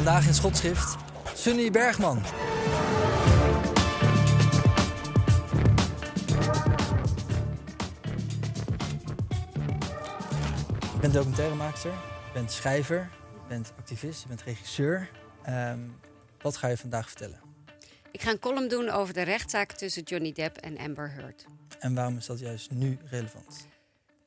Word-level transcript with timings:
Vandaag 0.00 0.26
in 0.26 0.34
schotschrift 0.34 0.96
Sunny 1.34 1.70
Bergman. 1.70 2.22
Je 10.92 10.98
bent 11.00 11.12
documentairemaakster, 11.12 11.90
je 11.90 12.32
bent 12.32 12.52
schrijver, 12.52 13.10
je 13.32 13.48
bent 13.48 13.72
activist, 13.78 14.22
je 14.22 14.28
bent 14.28 14.42
regisseur. 14.42 15.10
Ehm, 15.42 15.78
wat 16.42 16.56
ga 16.56 16.68
je 16.68 16.76
vandaag 16.76 17.06
vertellen? 17.06 17.40
Ik 18.10 18.22
ga 18.22 18.30
een 18.30 18.38
column 18.38 18.68
doen 18.68 18.88
over 18.88 19.14
de 19.14 19.22
rechtszaak 19.22 19.72
tussen 19.72 20.02
Johnny 20.02 20.32
Depp 20.32 20.56
en 20.56 20.78
Amber 20.78 21.10
Heard. 21.10 21.44
En 21.78 21.94
waarom 21.94 22.16
is 22.16 22.26
dat 22.26 22.38
juist 22.38 22.70
nu 22.70 22.98
relevant? 23.04 23.66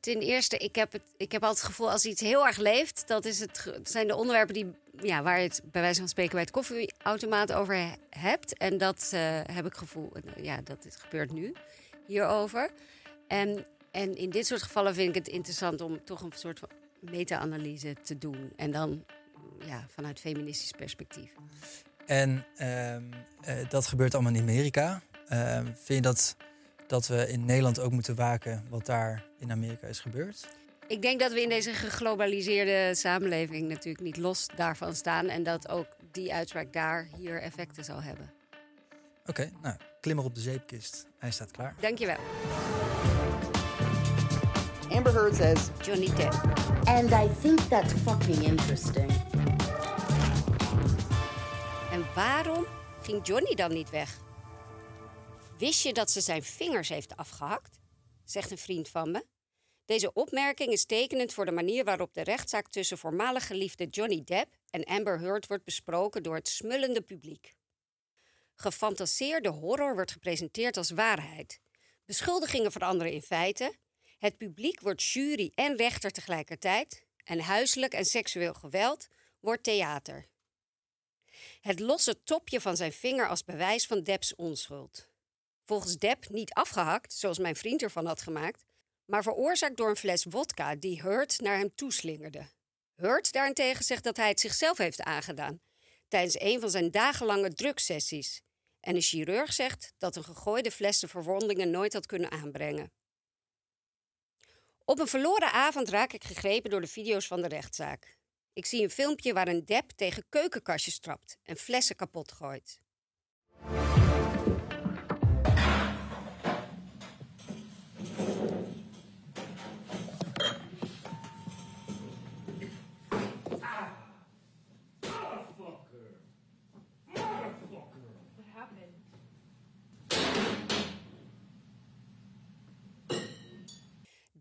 Ten 0.04 0.20
eerste, 0.20 0.56
ik 0.56 0.74
heb, 0.74 0.92
het, 0.92 1.02
ik 1.16 1.32
heb 1.32 1.42
altijd 1.42 1.60
het 1.62 1.70
gevoel 1.70 1.90
als 1.90 2.04
iets 2.04 2.20
heel 2.20 2.46
erg 2.46 2.56
leeft, 2.56 3.08
dat 3.08 3.24
is 3.24 3.40
het, 3.40 3.70
zijn 3.82 4.06
de 4.06 4.14
onderwerpen 4.16 4.54
die, 4.54 4.74
ja, 5.02 5.22
waar 5.22 5.40
je 5.40 5.48
het 5.48 5.60
bij 5.64 5.80
wijze 5.80 5.98
van 5.98 6.08
spreken 6.08 6.32
bij 6.32 6.40
het 6.40 6.50
koffieautomaat 6.50 7.52
over 7.52 7.74
he- 7.74 7.92
hebt. 8.10 8.56
En 8.58 8.78
dat 8.78 9.10
eh, 9.12 9.40
heb 9.52 9.66
ik 9.66 9.74
gevoel, 9.74 10.12
eh, 10.12 10.44
ja, 10.44 10.60
dat 10.64 10.86
gebeurt 10.98 11.32
nu 11.32 11.52
hierover. 12.06 12.70
En, 13.28 13.66
en 13.90 14.16
in 14.16 14.30
dit 14.30 14.46
soort 14.46 14.62
gevallen 14.62 14.94
vind 14.94 15.08
ik 15.08 15.14
het 15.14 15.28
interessant 15.28 15.80
om 15.80 16.04
toch 16.04 16.22
een 16.22 16.32
soort 16.34 16.60
meta-analyse 17.00 17.96
te 18.02 18.18
doen. 18.18 18.52
En 18.56 18.70
dan 18.70 19.04
ja, 19.66 19.86
vanuit 19.94 20.20
feministisch 20.20 20.72
perspectief. 20.72 21.30
En 22.06 22.46
ehm, 22.56 23.02
eh, 23.40 23.68
dat 23.68 23.86
gebeurt 23.86 24.14
allemaal 24.14 24.34
in 24.34 24.40
Amerika. 24.40 25.02
Ehm, 25.28 25.64
vind 25.64 25.86
je 25.86 26.00
dat, 26.00 26.36
dat 26.86 27.06
we 27.06 27.28
in 27.28 27.44
Nederland 27.44 27.80
ook 27.80 27.92
moeten 27.92 28.14
waken 28.14 28.64
wat 28.68 28.86
daar 28.86 29.24
in 29.38 29.50
Amerika 29.50 29.86
is 29.86 30.00
gebeurd? 30.00 30.48
Ik 30.86 31.02
denk 31.02 31.20
dat 31.20 31.32
we 31.32 31.42
in 31.42 31.48
deze 31.48 31.72
geglobaliseerde 31.72 32.94
samenleving 32.94 33.68
natuurlijk 33.68 34.04
niet 34.04 34.16
los 34.16 34.46
daarvan 34.56 34.94
staan. 34.94 35.26
En 35.26 35.42
dat 35.42 35.68
ook 35.68 35.86
die 36.12 36.34
uitspraak 36.34 36.72
daar 36.72 37.08
hier 37.16 37.42
effecten 37.42 37.84
zal 37.84 38.02
hebben. 38.02 38.32
Oké, 39.26 39.50
nou, 39.62 39.76
klim 40.00 40.16
maar 40.16 40.24
op 40.24 40.34
de 40.34 40.40
zeepkist. 40.40 41.06
Hij 41.18 41.30
staat 41.30 41.50
klaar. 41.50 41.74
Dankjewel. 41.80 42.16
Amber 44.90 45.12
Heard 45.12 45.34
says 45.34 45.68
Johnny 45.82 46.10
Depp. 46.14 46.34
And 46.84 47.10
I 47.10 47.28
think 47.40 47.58
that's 47.60 47.92
fucking 47.92 48.42
interesting. 48.42 49.10
En 51.92 52.04
waarom 52.14 52.66
ging 53.02 53.26
Johnny 53.26 53.54
dan 53.54 53.72
niet 53.72 53.90
weg? 53.90 54.18
Wist 55.58 55.82
je 55.82 55.92
dat 55.92 56.10
ze 56.10 56.20
zijn 56.20 56.42
vingers 56.42 56.88
heeft 56.88 57.16
afgehakt? 57.16 57.78
Zegt 58.24 58.50
een 58.50 58.58
vriend 58.58 58.88
van 58.88 59.10
me. 59.10 59.26
Deze 59.84 60.12
opmerking 60.12 60.72
is 60.72 60.84
tekenend 60.84 61.32
voor 61.32 61.44
de 61.44 61.50
manier 61.52 61.84
waarop 61.84 62.14
de 62.14 62.22
rechtszaak 62.22 62.68
tussen 62.68 62.98
voormalig 62.98 63.46
geliefde 63.46 63.86
Johnny 63.86 64.24
Depp 64.24 64.56
en 64.70 64.84
Amber 64.84 65.20
Heard 65.20 65.46
wordt 65.46 65.64
besproken 65.64 66.22
door 66.22 66.34
het 66.34 66.48
smullende 66.48 67.00
publiek. 67.00 67.54
Gefantaseerde 68.54 69.48
horror 69.48 69.94
wordt 69.94 70.12
gepresenteerd 70.12 70.76
als 70.76 70.90
waarheid. 70.90 71.60
Beschuldigingen 72.04 72.72
veranderen 72.72 73.12
in 73.12 73.22
feiten. 73.22 73.76
Het 74.18 74.36
publiek 74.36 74.80
wordt 74.80 75.04
jury 75.04 75.52
en 75.54 75.76
rechter 75.76 76.10
tegelijkertijd. 76.10 77.04
En 77.24 77.40
huiselijk 77.40 77.92
en 77.92 78.04
seksueel 78.04 78.54
geweld 78.54 79.08
wordt 79.40 79.62
theater. 79.62 80.28
Het 81.60 81.80
losse 81.80 82.22
topje 82.22 82.60
van 82.60 82.76
zijn 82.76 82.92
vinger 82.92 83.28
als 83.28 83.44
bewijs 83.44 83.86
van 83.86 84.02
Depps 84.02 84.34
onschuld. 84.34 85.12
Volgens 85.64 85.96
Depp 85.96 86.28
niet 86.28 86.52
afgehakt, 86.52 87.12
zoals 87.12 87.38
mijn 87.38 87.56
vriend 87.56 87.82
ervan 87.82 88.06
had 88.06 88.22
gemaakt, 88.22 88.64
maar 89.04 89.22
veroorzaakt 89.22 89.76
door 89.76 89.88
een 89.88 89.96
fles 89.96 90.24
wodka 90.24 90.74
die 90.74 91.02
Hurt 91.02 91.40
naar 91.40 91.56
hem 91.56 91.74
toeslingerde. 91.74 92.46
Hurt 92.94 93.32
daarentegen 93.32 93.84
zegt 93.84 94.04
dat 94.04 94.16
hij 94.16 94.28
het 94.28 94.40
zichzelf 94.40 94.78
heeft 94.78 95.00
aangedaan 95.00 95.60
tijdens 96.14 96.40
een 96.40 96.60
van 96.60 96.70
zijn 96.70 96.90
dagenlange 96.90 97.54
drugssessies. 97.54 98.42
En 98.80 98.94
een 98.94 99.02
chirurg 99.02 99.52
zegt 99.52 99.92
dat 99.98 100.16
een 100.16 100.24
gegooide 100.24 100.70
fles 100.70 100.98
de 100.98 101.08
verwondingen 101.08 101.70
nooit 101.70 101.92
had 101.92 102.06
kunnen 102.06 102.30
aanbrengen. 102.30 102.92
Op 104.84 104.98
een 104.98 105.06
verloren 105.06 105.52
avond 105.52 105.88
raak 105.88 106.12
ik 106.12 106.24
gegrepen 106.24 106.70
door 106.70 106.80
de 106.80 106.86
video's 106.86 107.26
van 107.26 107.42
de 107.42 107.48
rechtszaak. 107.48 108.18
Ik 108.52 108.66
zie 108.66 108.82
een 108.82 108.90
filmpje 108.90 109.32
waar 109.32 109.48
een 109.48 109.64
Depp 109.64 109.90
tegen 109.90 110.24
keukenkastjes 110.28 110.98
trapt 110.98 111.38
en 111.42 111.56
flessen 111.56 111.96
kapot 111.96 112.32
gooit. 112.32 112.80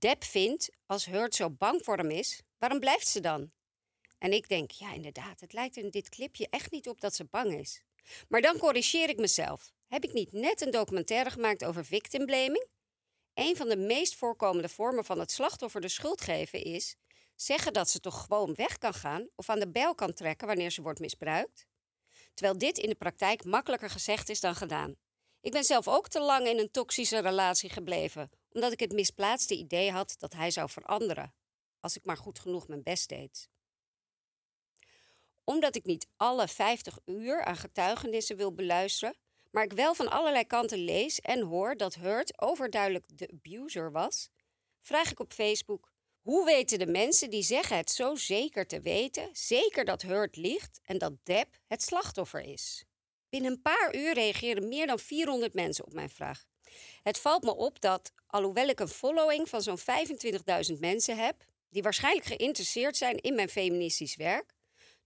Depp 0.04 0.24
vindt, 0.24 0.70
als 0.86 1.06
Hurt 1.06 1.36
zo 1.36 1.50
bang 1.50 1.84
voor 1.84 1.98
hem 1.98 2.10
is, 2.10 2.42
waarom 2.58 2.80
blijft 2.80 3.08
ze 3.08 3.20
dan? 3.20 3.52
En 4.18 4.34
ik 4.34 4.50
denk, 4.50 4.72
ja 4.72 4.94
inderdaad, 4.94 5.40
het 5.40 5.54
lijkt 5.54 5.78
in 5.78 5.90
dit 5.90 6.10
clipje 6.10 6.48
echt 6.50 6.72
niet 6.72 6.88
op 6.90 7.02
dat 7.02 7.16
ze 7.16 7.26
bang 7.26 7.60
is. 7.60 7.82
Maar 8.28 8.42
dan 8.42 8.58
corrigeer 8.58 9.10
ik 9.10 9.18
mezelf. 9.18 9.72
Heb 9.88 10.04
ik 10.04 10.14
niet 10.14 10.32
net 10.32 10.62
een 10.62 10.72
documentaire 10.72 11.30
gemaakt 11.30 11.66
over 11.66 11.86
victim 11.86 12.26
blaming? 12.26 12.68
Een 13.34 13.56
van 13.56 13.70
de 13.70 13.78
meest 13.78 14.16
voorkomende 14.16 14.70
vormen 14.70 15.06
van 15.06 15.20
het 15.20 15.32
slachtoffer 15.32 15.82
de 15.82 15.88
schuld 15.88 16.22
geven 16.22 16.64
is 16.64 16.96
zeggen 17.36 17.74
dat 17.74 17.90
ze 17.90 18.00
toch 18.00 18.22
gewoon 18.22 18.56
weg 18.56 18.78
kan 18.78 18.94
gaan 18.94 19.30
of 19.36 19.50
aan 19.50 19.60
de 19.60 19.72
bel 19.72 19.96
kan 19.96 20.14
trekken 20.14 20.48
wanneer 20.48 20.72
ze 20.72 20.82
wordt 20.82 21.00
misbruikt. 21.00 21.68
Terwijl 22.34 22.58
dit 22.58 22.78
in 22.78 22.90
de 22.90 22.96
praktijk 22.96 23.46
makkelijker 23.46 23.90
gezegd 23.90 24.30
is 24.30 24.40
dan 24.40 24.56
gedaan. 24.56 24.96
Ik 25.44 25.52
ben 25.52 25.64
zelf 25.64 25.88
ook 25.88 26.08
te 26.08 26.20
lang 26.20 26.48
in 26.48 26.60
een 26.60 26.72
toxische 26.72 27.20
relatie 27.20 27.70
gebleven, 27.70 28.32
omdat 28.52 28.72
ik 28.72 28.80
het 28.80 28.92
misplaatste 28.92 29.56
idee 29.56 29.92
had 29.92 30.16
dat 30.18 30.34
hij 30.34 30.52
zou 30.52 30.70
veranderen, 30.70 31.34
als 31.80 31.96
ik 31.96 32.06
maar 32.06 32.18
goed 32.18 32.40
genoeg 32.40 32.68
mijn 32.68 32.84
best 32.84 33.10
deed. 33.10 33.50
Omdat 35.44 35.76
ik 35.76 35.86
niet 35.86 36.08
alle 36.18 36.48
50 36.48 37.00
uur 37.06 37.44
aan 37.44 37.58
getuigenissen 37.58 38.38
wil 38.38 38.54
beluisteren, 38.54 39.16
maar 39.52 39.64
ik 39.64 39.74
wel 39.74 39.96
van 39.96 40.10
allerlei 40.10 40.46
kanten 40.46 40.78
lees 40.78 41.20
en 41.20 41.42
hoor 41.42 41.78
dat 41.78 41.96
Hurt 41.96 42.42
overduidelijk 42.42 43.06
de 43.18 43.30
abuser 43.34 43.92
was, 43.92 44.30
vraag 44.82 45.12
ik 45.12 45.20
op 45.20 45.34
Facebook: 45.34 45.92
hoe 46.22 46.46
weten 46.46 46.80
de 46.80 46.88
mensen 46.88 47.30
die 47.30 47.44
zeggen 47.44 47.78
het 47.78 47.92
zo 47.92 48.16
zeker 48.16 48.68
te 48.68 48.82
weten, 48.82 49.30
zeker 49.32 49.86
dat 49.86 50.02
Hurt 50.02 50.36
liegt 50.36 50.80
en 50.84 50.98
dat 50.98 51.14
Depp 51.24 51.58
het 51.68 51.84
slachtoffer 51.84 52.42
is? 52.42 52.86
Binnen 53.34 53.52
een 53.52 53.62
paar 53.62 53.96
uur 53.96 54.14
reageren 54.14 54.68
meer 54.68 54.88
dan 54.88 55.00
400 55.00 55.54
mensen 55.54 55.86
op 55.86 55.94
mijn 55.94 56.10
vraag. 56.10 56.46
Het 57.04 57.20
valt 57.20 57.44
me 57.44 57.56
op 57.56 57.82
dat, 57.82 58.12
alhoewel 58.28 58.68
ik 58.68 58.80
een 58.80 58.88
following 58.88 59.50
van 59.50 59.62
zo'n 59.62 59.80
25.000 59.80 60.80
mensen 60.80 61.18
heb, 61.18 61.46
die 61.70 61.84
waarschijnlijk 61.84 62.26
geïnteresseerd 62.26 62.98
zijn 62.98 63.18
in 63.18 63.36
mijn 63.36 63.50
feministisch 63.50 64.16
werk, 64.16 64.54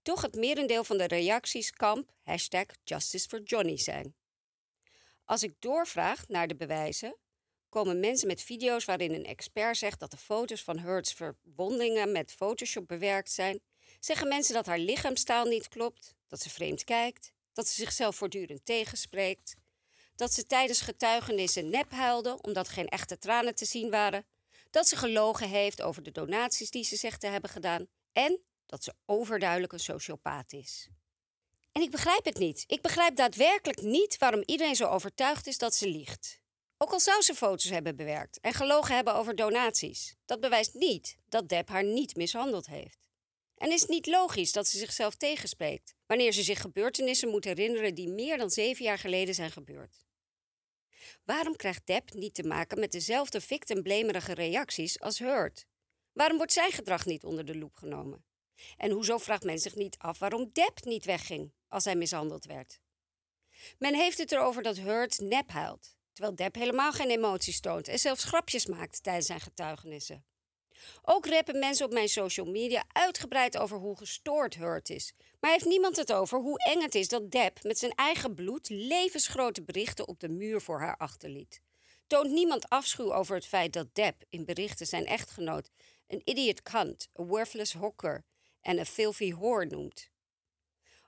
toch 0.01 0.21
het 0.21 0.35
merendeel 0.35 0.83
van 0.83 0.97
de 0.97 1.07
reacties 1.07 1.71
kamp 1.71 2.11
hashtag 2.23 2.65
Justice 2.83 3.27
for 3.27 3.41
Johnny 3.41 3.77
zijn. 3.77 4.15
Als 5.25 5.43
ik 5.43 5.53
doorvraag 5.59 6.27
naar 6.27 6.47
de 6.47 6.55
bewijzen, 6.55 7.17
komen 7.69 7.99
mensen 7.99 8.27
met 8.27 8.41
video's 8.41 8.85
waarin 8.85 9.13
een 9.13 9.25
expert 9.25 9.77
zegt 9.77 9.99
dat 9.99 10.11
de 10.11 10.17
foto's 10.17 10.63
van 10.63 10.79
Hurts 10.79 11.13
verwondingen 11.13 12.11
met 12.11 12.31
Photoshop 12.31 12.87
bewerkt 12.87 13.31
zijn. 13.31 13.61
Zeggen 13.99 14.27
mensen 14.27 14.53
dat 14.53 14.65
haar 14.65 14.79
lichaamstaal 14.79 15.45
niet 15.45 15.67
klopt, 15.67 16.15
dat 16.27 16.41
ze 16.41 16.49
vreemd 16.49 16.83
kijkt, 16.83 17.35
dat 17.57 17.67
ze 17.67 17.73
zichzelf 17.73 18.15
voortdurend 18.15 18.65
tegenspreekt, 18.65 19.55
dat 20.15 20.33
ze 20.33 20.45
tijdens 20.45 20.81
getuigenissen 20.81 21.69
nep 21.69 21.91
huilde 21.91 22.37
omdat 22.41 22.69
geen 22.69 22.87
echte 22.87 23.17
tranen 23.17 23.55
te 23.55 23.65
zien 23.65 23.89
waren, 23.89 24.25
dat 24.69 24.87
ze 24.87 24.95
gelogen 24.95 25.49
heeft 25.49 25.81
over 25.81 26.03
de 26.03 26.11
donaties 26.11 26.71
die 26.71 26.83
ze 26.83 26.95
zegt 26.95 27.19
te 27.19 27.27
hebben 27.27 27.49
gedaan 27.49 27.87
en 28.13 28.39
dat 28.65 28.83
ze 28.83 28.93
overduidelijk 29.05 29.73
een 29.73 29.79
sociopaat 29.79 30.53
is. 30.53 30.87
En 31.71 31.81
ik 31.81 31.91
begrijp 31.91 32.25
het 32.25 32.37
niet. 32.37 32.63
Ik 32.67 32.81
begrijp 32.81 33.15
daadwerkelijk 33.15 33.81
niet 33.81 34.17
waarom 34.17 34.43
iedereen 34.45 34.75
zo 34.75 34.87
overtuigd 34.87 35.47
is 35.47 35.57
dat 35.57 35.75
ze 35.75 35.89
liegt. 35.89 36.39
Ook 36.77 36.91
al 36.91 36.99
zou 36.99 37.21
ze 37.21 37.35
foto's 37.35 37.69
hebben 37.69 37.95
bewerkt 37.95 38.39
en 38.39 38.53
gelogen 38.53 38.95
hebben 38.95 39.15
over 39.15 39.35
donaties, 39.35 40.15
dat 40.25 40.39
bewijst 40.39 40.73
niet 40.73 41.17
dat 41.29 41.49
Deb 41.49 41.69
haar 41.69 41.83
niet 41.83 42.15
mishandeld 42.15 42.67
heeft. 42.67 43.06
En 43.57 43.71
is 43.71 43.81
het 43.81 43.89
niet 43.89 44.07
logisch 44.07 44.51
dat 44.51 44.67
ze 44.67 44.77
zichzelf 44.77 45.15
tegenspreekt 45.15 45.95
wanneer 46.05 46.31
ze 46.31 46.43
zich 46.43 46.61
gebeurtenissen 46.61 47.29
moet 47.29 47.43
herinneren 47.43 47.95
die 47.95 48.09
meer 48.09 48.37
dan 48.37 48.49
zeven 48.49 48.85
jaar 48.85 48.99
geleden 48.99 49.35
zijn 49.35 49.51
gebeurd? 49.51 50.05
Waarom 51.23 51.55
krijgt 51.55 51.85
Depp 51.85 52.13
niet 52.13 52.33
te 52.33 52.43
maken 52.43 52.79
met 52.79 52.91
dezelfde 52.91 53.41
victimblamerige 53.41 54.33
reacties 54.33 54.99
als 54.99 55.19
Hurt? 55.19 55.65
Waarom 56.13 56.37
wordt 56.37 56.53
zijn 56.53 56.71
gedrag 56.71 57.05
niet 57.05 57.23
onder 57.23 57.45
de 57.45 57.57
loep 57.57 57.75
genomen? 57.75 58.25
En 58.77 58.91
hoezo 58.91 59.17
vraagt 59.17 59.43
men 59.43 59.59
zich 59.59 59.75
niet 59.75 59.97
af 59.97 60.19
waarom 60.19 60.49
Depp 60.53 60.85
niet 60.85 61.05
wegging 61.05 61.53
als 61.67 61.85
hij 61.85 61.95
mishandeld 61.95 62.45
werd? 62.45 62.79
Men 63.77 63.95
heeft 63.95 64.17
het 64.17 64.31
erover 64.31 64.63
dat 64.63 64.77
Hurt 64.77 65.19
nep 65.19 65.51
huilt, 65.51 65.97
terwijl 66.13 66.35
Depp 66.35 66.55
helemaal 66.55 66.91
geen 66.91 67.09
emoties 67.09 67.59
toont 67.59 67.87
en 67.87 67.99
zelfs 67.99 68.23
grapjes 68.23 68.65
maakt 68.65 69.03
tijdens 69.03 69.25
zijn 69.25 69.39
getuigenissen. 69.39 70.25
Ook 71.01 71.25
rappen 71.25 71.59
mensen 71.59 71.85
op 71.85 71.91
mijn 71.91 72.09
social 72.09 72.45
media 72.45 72.83
uitgebreid 72.87 73.57
over 73.57 73.77
hoe 73.77 73.97
gestoord 73.97 74.55
Hurt 74.55 74.89
is. 74.89 75.13
Maar 75.39 75.51
heeft 75.51 75.65
niemand 75.65 75.95
het 75.95 76.13
over 76.13 76.39
hoe 76.39 76.63
eng 76.63 76.81
het 76.81 76.95
is 76.95 77.07
dat 77.07 77.31
Depp 77.31 77.63
met 77.63 77.79
zijn 77.79 77.91
eigen 77.95 78.35
bloed 78.35 78.69
levensgrote 78.69 79.63
berichten 79.63 80.07
op 80.07 80.19
de 80.19 80.29
muur 80.29 80.61
voor 80.61 80.79
haar 80.79 80.97
achterliet. 80.97 81.61
Toont 82.07 82.31
niemand 82.31 82.69
afschuw 82.69 83.13
over 83.13 83.35
het 83.35 83.45
feit 83.45 83.73
dat 83.73 83.95
Depp 83.95 84.23
in 84.29 84.45
berichten 84.45 84.87
zijn 84.87 85.05
echtgenoot 85.05 85.69
een 86.07 86.21
idiot 86.23 86.61
cunt, 86.61 87.09
een 87.13 87.27
worthless 87.27 87.73
hokker 87.73 88.23
en 88.61 88.79
een 88.79 88.85
filthy 88.85 89.33
whore 89.33 89.65
noemt. 89.65 90.09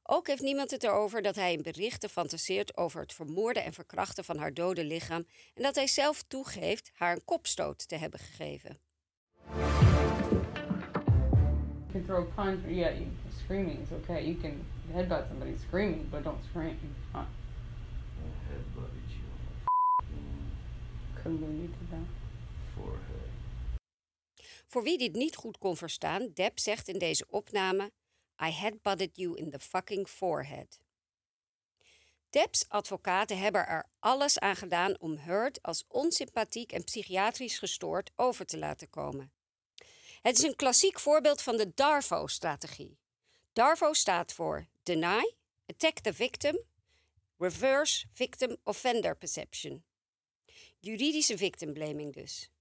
Ook 0.04 0.28
heeft 0.28 0.42
niemand 0.42 0.72
het 0.72 0.84
erover 0.84 1.22
dat 1.22 1.36
hij 1.36 1.54
in 1.54 1.62
berichten 1.62 2.10
fantaseert 2.10 2.78
over 2.78 3.02
het 3.02 3.14
vermoorden 3.14 3.64
en 3.64 3.74
verkrachten 3.74 4.24
van 4.24 4.38
haar 4.38 4.54
dode 4.54 4.84
lichaam 4.84 5.28
en 5.54 5.64
dat 5.64 5.76
hij 5.76 5.88
zelf 5.88 6.24
toegeeft 6.24 6.92
haar 6.94 7.16
een 7.16 7.26
kopstoot 7.26 7.88
te 7.88 7.96
hebben 7.96 8.20
gegeven. 8.20 8.80
Can 11.92 12.06
throw 12.06 12.22
a 12.22 12.26
punch. 12.36 12.60
Yeah, 12.68 12.92
you, 12.92 13.08
screaming 13.44 13.80
is 13.84 13.92
okay. 13.92 14.24
You 14.26 14.36
can 14.36 14.66
headbutt 14.94 15.28
somebody 15.28 15.58
screaming, 15.68 16.08
but 16.12 16.24
don't 16.24 16.44
scream. 16.50 16.78
Huh. 17.14 17.24
headbutted 18.50 19.10
you 19.10 19.26
Couldn't 21.16 21.40
believe 21.40 21.62
you 21.62 21.68
did 21.68 21.92
that. 21.92 22.08
forehead. 22.76 23.30
Voor 24.68 24.84
wie 24.84 24.98
dit 24.98 25.14
niet 25.14 25.36
goed 25.36 25.58
kon 25.58 25.78
verstaan, 25.78 26.32
Depp 26.34 26.60
zegt 26.60 26.88
in 26.88 27.00
deze 27.00 27.26
opname: 27.30 27.92
I 28.42 28.52
headbutted 28.52 29.16
you 29.16 29.38
in 29.38 29.50
the 29.50 29.60
fucking 29.60 30.08
forehead. 30.08 30.80
Depps 32.30 32.66
advocaten 32.70 33.40
hebben 33.40 33.68
er 33.68 33.90
alles 34.00 34.40
aan 34.40 34.56
gedaan 34.56 35.00
om 35.00 35.18
Hurt 35.18 35.62
als 35.62 35.86
onsympathiek 35.88 36.72
en 36.72 36.84
psychiatrisch 36.84 37.60
gestoord 37.60 38.12
over 38.16 38.46
te 38.46 38.58
laten 38.58 38.90
komen. 38.90 39.32
Het 40.22 40.38
is 40.38 40.44
een 40.44 40.56
klassiek 40.56 41.00
voorbeeld 41.00 41.42
van 41.42 41.58
de 41.58 41.74
DARVO-strategie. 41.74 42.98
DARVO 43.54 43.94
staat 43.94 44.34
voor 44.34 44.68
Deny, 44.84 45.34
Attack 45.66 46.00
the 46.00 46.14
Victim, 46.14 46.64
Reverse 47.38 48.08
Victim 48.12 48.58
Offender 48.64 49.18
Perception. 49.18 49.84
Juridische 50.80 51.38
victimblaming 51.38 52.14
dus. 52.14 52.52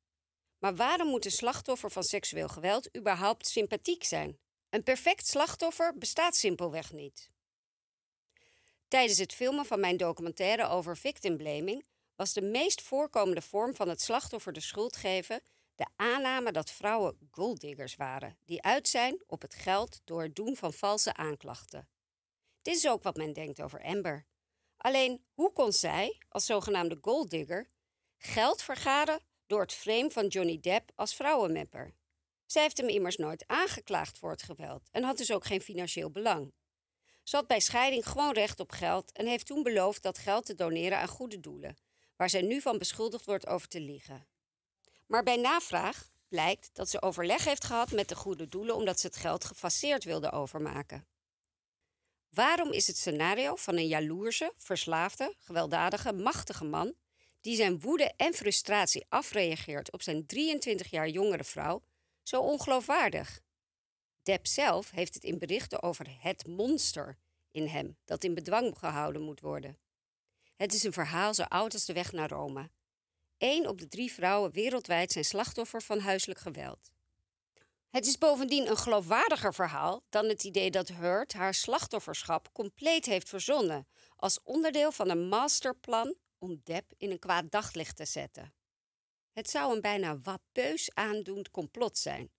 Maar 0.59 0.77
waarom 0.77 1.09
moet 1.09 1.25
een 1.25 1.31
slachtoffer 1.31 1.91
van 1.91 2.03
seksueel 2.03 2.49
geweld 2.49 2.97
überhaupt 2.97 3.47
sympathiek 3.47 4.05
zijn? 4.05 4.39
Een 4.71 4.83
perfect 4.83 5.27
slachtoffer 5.27 5.99
bestaat 5.99 6.37
simpelweg 6.37 6.93
niet. 6.93 7.31
Tijdens 8.89 9.19
het 9.19 9.35
filmen 9.35 9.67
van 9.67 9.81
mijn 9.81 9.97
documentaire 9.97 10.69
over 10.69 10.97
victimblaming 10.97 11.87
was 12.17 12.33
de 12.33 12.43
meest 12.43 12.83
voorkomende 12.83 13.43
vorm 13.43 13.75
van 13.75 13.89
het 13.89 14.01
slachtoffer 14.01 14.53
de 14.53 14.61
schuld 14.61 14.97
geven 14.97 15.43
de 15.79 15.87
aanname 15.97 16.53
dat 16.53 16.71
vrouwen 16.71 17.29
golddiggers 17.31 17.97
waren, 17.97 18.39
die 18.45 18.63
uit 18.63 18.89
zijn 18.89 19.23
op 19.27 19.43
het 19.43 19.55
geld 19.55 20.01
door 20.05 20.23
het 20.23 20.37
doen 20.37 20.57
van 20.57 20.73
valse 20.73 21.15
aanklachten. 21.15 21.89
Dit 22.63 22.77
is 22.77 22.89
ook 22.89 23.03
wat 23.03 23.17
men 23.17 23.33
denkt 23.33 23.61
over 23.61 23.83
Amber. 23.83 24.27
Alleen, 24.77 25.25
hoe 25.33 25.53
kon 25.53 25.73
zij, 25.73 26.19
als 26.29 26.47
zogenaamde 26.47 26.99
golddigger, 27.01 27.71
geld 28.17 28.63
vergaren 28.63 29.21
door 29.47 29.61
het 29.61 29.73
frame 29.73 30.11
van 30.11 30.27
Johnny 30.27 30.61
Depp 30.61 30.91
als 30.95 31.15
vrouwenmapper? 31.15 31.95
Zij 32.47 32.63
heeft 32.63 32.77
hem 32.77 32.89
immers 32.89 33.17
nooit 33.17 33.47
aangeklaagd 33.47 34.19
voor 34.19 34.31
het 34.31 34.43
geweld 34.43 34.89
en 34.91 35.03
had 35.03 35.17
dus 35.17 35.33
ook 35.33 35.45
geen 35.45 35.61
financieel 35.61 36.11
belang. 36.11 36.53
Ze 37.23 37.37
had 37.37 37.47
bij 37.47 37.61
scheiding 37.61 38.09
gewoon 38.09 38.33
recht 38.33 38.61
op 38.61 38.71
geld 38.71 39.13
en 39.13 39.27
heeft 39.27 39.47
toen 39.47 39.63
beloofd 39.63 40.03
dat 40.03 40.19
geld 40.19 40.47
te 40.47 40.55
doneren 40.55 40.99
aan 40.99 41.09
goede 41.09 41.41
doelen, 41.41 41.77
waar 42.17 42.31
zij 42.31 42.43
nu 42.43 42.61
van 42.61 42.79
beschuldigd 42.79 43.25
wordt 43.25 43.47
over 43.47 43.69
te 43.69 43.81
liegen. 43.81 44.27
Maar 45.09 45.23
bij 45.23 45.37
navraag 45.37 46.11
blijkt 46.29 46.71
dat 46.73 46.89
ze 46.91 47.03
overleg 47.03 47.45
heeft 47.45 47.65
gehad 47.65 47.93
met 47.93 48.09
de 48.09 48.15
goede 48.15 48.49
doelen 48.49 48.75
omdat 48.75 49.01
ze 49.01 49.07
het 49.07 49.17
geld 49.17 49.45
gefaseerd 49.45 50.05
wilde 50.05 50.33
overmaken. 50.33 51.07
Waarom 52.29 52.73
is 52.73 52.87
het 52.87 52.97
scenario 52.97 53.57
van 53.57 53.77
een 53.77 53.87
jaloerse, 53.87 54.53
verslaafde, 54.57 55.35
gewelddadige, 55.39 56.13
machtige 56.13 56.65
man 56.65 56.95
die 57.41 57.57
zijn 57.57 57.81
woede 57.81 58.13
en 58.17 58.35
frustratie 58.35 59.07
afreageert 59.09 59.93
op 59.93 60.03
zijn 60.03 60.27
23 60.27 60.91
jaar 60.91 61.09
jongere 61.09 61.45
vrouw 61.45 61.83
zo 62.23 62.41
ongeloofwaardig? 62.41 63.41
Depp 64.23 64.47
zelf 64.47 64.91
heeft 64.91 65.15
het 65.15 65.25
in 65.25 65.39
berichten 65.39 65.83
over 65.83 66.17
het 66.21 66.47
monster 66.47 67.19
in 67.51 67.67
hem 67.67 67.97
dat 68.05 68.25
in 68.25 68.35
bedwang 68.35 68.79
gehouden 68.79 69.23
moet 69.23 69.41
worden. 69.41 69.79
Het 70.57 70.75
is 70.75 70.83
een 70.83 70.93
verhaal 70.93 71.35
zo 71.35 71.43
oud 71.43 71.73
als 71.73 71.85
de 71.85 71.93
weg 71.93 72.13
naar 72.13 72.29
Rome. 72.29 72.71
Eén 73.39 73.69
op 73.69 73.79
de 73.79 73.89
drie 73.89 74.13
vrouwen 74.13 74.53
wereldwijd 74.53 75.13
zijn 75.13 75.25
slachtoffer 75.25 75.83
van 75.83 75.99
huiselijk 75.99 76.41
geweld. 76.41 76.91
Het 77.91 78.07
is 78.07 78.19
bovendien 78.19 78.71
een 78.71 78.77
geloofwaardiger 78.77 79.55
verhaal 79.55 80.03
dan 80.09 80.29
het 80.29 80.45
idee 80.45 80.71
dat 80.71 80.89
Hurt 80.89 81.33
haar 81.33 81.55
slachtofferschap 81.55 82.53
compleet 82.53 83.07
heeft 83.07 83.29
verzonnen 83.29 83.89
als 84.17 84.43
onderdeel 84.43 84.93
van 84.93 85.09
een 85.09 85.29
masterplan 85.29 86.15
om 86.39 86.61
Depp 86.65 86.93
in 86.97 87.11
een 87.11 87.19
kwaad 87.19 87.51
daglicht 87.51 87.97
te 87.97 88.05
zetten. 88.05 88.55
Het 89.33 89.51
zou 89.51 89.75
een 89.75 89.81
bijna 89.81 90.21
wapeus 90.21 90.95
aandoend 90.95 91.51
complot 91.51 91.99
zijn. 91.99 92.31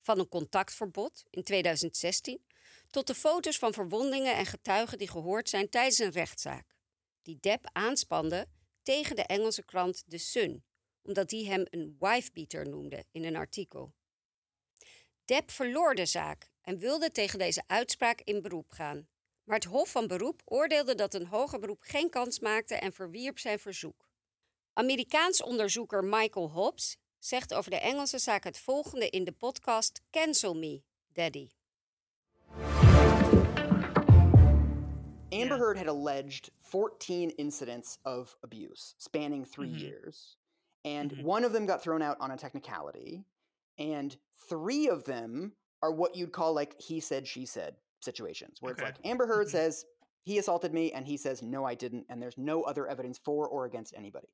Van 0.00 0.18
een 0.18 0.28
contactverbod 0.28 1.22
in 1.30 1.42
2016 1.42 2.44
tot 2.90 3.06
de 3.06 3.14
foto's 3.14 3.58
van 3.58 3.72
verwondingen 3.72 4.36
en 4.36 4.46
getuigen 4.46 4.98
die 4.98 5.08
gehoord 5.08 5.48
zijn 5.48 5.68
tijdens 5.68 5.98
een 5.98 6.10
rechtszaak, 6.10 6.76
die 7.22 7.38
Depp 7.40 7.68
aanspande 7.72 8.48
tegen 8.82 9.16
de 9.16 9.22
Engelse 9.22 9.64
krant 9.64 10.04
The 10.08 10.18
Sun, 10.18 10.64
omdat 11.02 11.28
die 11.28 11.48
hem 11.48 11.64
een 11.70 11.96
wifebeater 11.98 12.68
noemde 12.68 13.04
in 13.10 13.24
een 13.24 13.36
artikel. 13.36 13.94
Depp 15.24 15.50
verloor 15.50 15.94
de 15.94 16.06
zaak 16.06 16.50
en 16.62 16.78
wilde 16.78 17.10
tegen 17.10 17.38
deze 17.38 17.62
uitspraak 17.66 18.20
in 18.20 18.42
beroep 18.42 18.70
gaan. 18.70 19.08
Maar 19.44 19.56
het 19.56 19.64
Hof 19.64 19.90
van 19.90 20.06
Beroep 20.06 20.42
oordeelde 20.44 20.94
dat 20.94 21.14
een 21.14 21.26
hoger 21.26 21.58
beroep 21.58 21.82
geen 21.82 22.10
kans 22.10 22.40
maakte 22.40 22.74
en 22.74 22.92
verwierp 22.92 23.38
zijn 23.38 23.58
verzoek. 23.58 24.10
Amerikaans 24.72 25.42
onderzoeker 25.42 26.04
Michael 26.04 26.50
Hobbs 26.50 26.96
zegt 27.18 27.54
over 27.54 27.70
de 27.70 27.80
Engelse 27.80 28.18
zaak 28.18 28.44
het 28.44 28.58
volgende 28.58 29.10
in 29.10 29.24
de 29.24 29.32
podcast 29.32 30.00
Cancel 30.10 30.54
Me, 30.54 30.82
Daddy. 31.06 31.48
Amber 35.32 35.58
Heard 35.58 35.78
had 35.78 35.86
alleged 35.88 36.50
14 36.60 37.30
incidents 37.30 37.98
of 38.04 38.36
abuse 38.42 38.94
spanning 38.98 39.44
3 39.44 39.68
Mhm. 39.68 39.80
years. 39.80 40.36
And 40.84 41.12
Mhm. 41.12 41.22
one 41.22 41.44
of 41.44 41.52
them 41.52 41.66
got 41.66 41.82
thrown 41.82 42.02
out 42.02 42.20
on 42.20 42.30
a 42.30 42.36
technicality. 42.36 43.24
And 43.78 44.16
three 44.48 44.88
of 44.88 45.04
them 45.04 45.56
are 45.82 45.92
what 45.92 46.14
you'd 46.14 46.32
call 46.32 46.52
like 46.52 46.80
he 46.80 47.00
said, 47.00 47.26
she 47.26 47.46
said 47.46 47.80
situations, 48.00 48.60
where 48.60 48.72
Okay. 48.72 48.84
it's 48.86 48.96
like 48.98 49.06
Amber 49.06 49.26
Heard 49.26 49.46
Mhm. 49.46 49.50
says 49.50 49.86
he 50.24 50.38
assaulted 50.38 50.72
me, 50.72 50.92
and 50.92 51.06
he 51.06 51.16
says, 51.16 51.42
no, 51.42 51.64
I 51.64 51.74
didn't. 51.74 52.06
And 52.08 52.22
there's 52.22 52.38
no 52.38 52.62
other 52.62 52.86
evidence 52.86 53.18
for 53.18 53.48
or 53.48 53.64
against 53.64 53.94
anybody. 53.94 54.28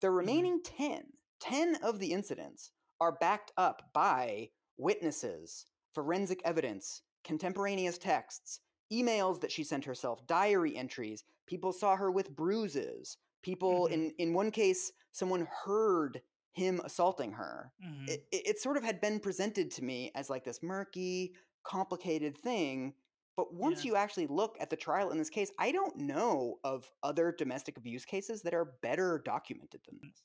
The 0.00 0.10
remaining 0.10 0.62
10, 0.62 1.18
10 1.40 1.76
of 1.76 1.98
the 1.98 2.12
incidents 2.12 2.70
are 3.00 3.12
backed 3.12 3.52
up 3.56 3.92
by 3.92 4.52
witnesses, 4.76 5.66
forensic 5.94 6.40
evidence, 6.44 7.02
contemporaneous 7.24 7.98
texts, 7.98 8.60
emails 8.92 9.40
that 9.40 9.50
she 9.52 9.64
sent 9.64 9.84
herself, 9.84 10.26
diary 10.26 10.76
entries. 10.76 11.24
People 11.46 11.72
saw 11.72 11.96
her 11.96 12.10
with 12.10 12.34
bruises. 12.36 13.18
People, 13.42 13.86
Mhm. 13.88 13.92
in, 13.92 14.10
in 14.18 14.34
one 14.34 14.50
case, 14.50 14.92
someone 15.12 15.46
heard 15.64 16.22
him 16.52 16.80
assaulting 16.84 17.32
her. 17.32 17.72
Mhm. 17.80 18.08
It, 18.08 18.26
it, 18.30 18.46
it 18.46 18.58
sort 18.60 18.76
of 18.76 18.82
had 18.84 19.00
been 19.00 19.20
presented 19.20 19.70
to 19.72 19.82
me 19.84 20.10
as 20.14 20.28
like 20.30 20.44
this 20.44 20.62
murky, 20.62 21.36
complicated 21.62 22.36
thing. 22.38 22.94
But 23.36 23.52
once 23.52 23.84
Yeah. 23.84 23.90
you 23.92 23.96
actually 23.96 24.26
look 24.28 24.56
at 24.60 24.70
the 24.70 24.76
trial 24.76 25.10
in 25.10 25.18
this 25.18 25.28
case, 25.30 25.52
I 25.58 25.70
don't 25.72 25.96
know 25.96 26.58
of 26.62 26.90
other 27.02 27.32
domestic 27.32 27.76
abuse 27.76 28.06
cases 28.06 28.40
that 28.42 28.54
are 28.54 28.64
better 28.80 29.20
documented 29.24 29.82
than 29.84 29.98
this. 30.00 30.24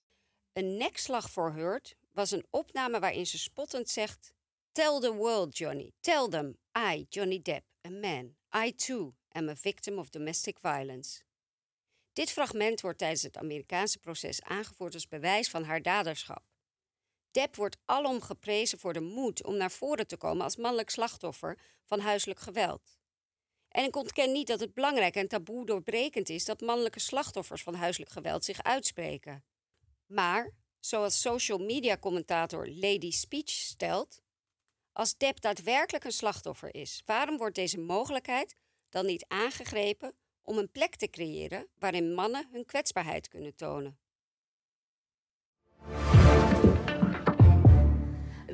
Een 0.53 0.77
nekslag 0.77 1.29
voor 1.29 1.51
Hurt 1.53 1.95
was 2.13 2.31
een 2.31 2.45
opname 2.51 2.99
waarin 2.99 3.25
ze 3.25 3.37
spottend 3.37 3.89
zegt: 3.89 4.33
Tell 4.73 4.99
the 4.99 5.13
world, 5.13 5.57
Johnny. 5.57 5.93
Tell 6.01 6.29
them. 6.29 6.57
I, 6.77 7.05
Johnny 7.09 7.41
Depp, 7.41 7.65
a 7.85 7.89
man. 7.89 8.35
I 8.55 8.71
too 8.71 9.13
am 9.31 9.49
a 9.49 9.55
victim 9.55 9.97
of 9.97 10.09
domestic 10.09 10.59
violence. 10.61 11.23
Dit 12.13 12.31
fragment 12.31 12.81
wordt 12.81 12.97
tijdens 12.97 13.21
het 13.21 13.37
Amerikaanse 13.37 13.99
proces 13.99 14.41
aangevoerd 14.41 14.93
als 14.93 15.07
bewijs 15.07 15.49
van 15.49 15.63
haar 15.63 15.81
daderschap. 15.81 16.43
Depp 17.31 17.55
wordt 17.55 17.77
alom 17.85 18.21
geprezen 18.21 18.79
voor 18.79 18.93
de 18.93 18.99
moed 18.99 19.43
om 19.43 19.57
naar 19.57 19.71
voren 19.71 20.07
te 20.07 20.17
komen 20.17 20.43
als 20.43 20.55
mannelijk 20.55 20.89
slachtoffer 20.89 21.59
van 21.83 21.99
huiselijk 21.99 22.39
geweld. 22.39 22.99
En 23.67 23.83
ik 23.83 23.95
ontken 23.95 24.31
niet 24.31 24.47
dat 24.47 24.59
het 24.59 24.73
belangrijk 24.73 25.15
en 25.15 25.27
taboe 25.27 25.65
doorbrekend 25.65 26.29
is 26.29 26.45
dat 26.45 26.61
mannelijke 26.61 26.99
slachtoffers 26.99 27.63
van 27.63 27.73
huiselijk 27.73 28.11
geweld 28.11 28.45
zich 28.45 28.63
uitspreken. 28.63 29.43
Maar, 30.05 30.53
zoals 30.79 31.21
social 31.21 31.57
media 31.57 31.97
commentator 31.97 32.67
Lady 32.67 33.11
Speech 33.11 33.49
stelt, 33.49 34.20
als 35.01 35.17
Depp 35.17 35.41
daadwerkelijk 35.41 36.03
een 36.03 36.11
slachtoffer 36.11 36.75
is, 36.75 37.01
waarom 37.05 37.37
wordt 37.37 37.55
deze 37.55 37.79
mogelijkheid 37.79 38.55
dan 38.89 39.05
niet 39.05 39.25
aangegrepen 39.27 40.13
om 40.41 40.57
een 40.57 40.71
plek 40.71 40.95
te 40.95 41.09
creëren 41.09 41.67
waarin 41.79 42.13
mannen 42.13 42.47
hun 42.51 42.65
kwetsbaarheid 42.65 43.27
kunnen 43.27 43.55
tonen? 43.55 43.99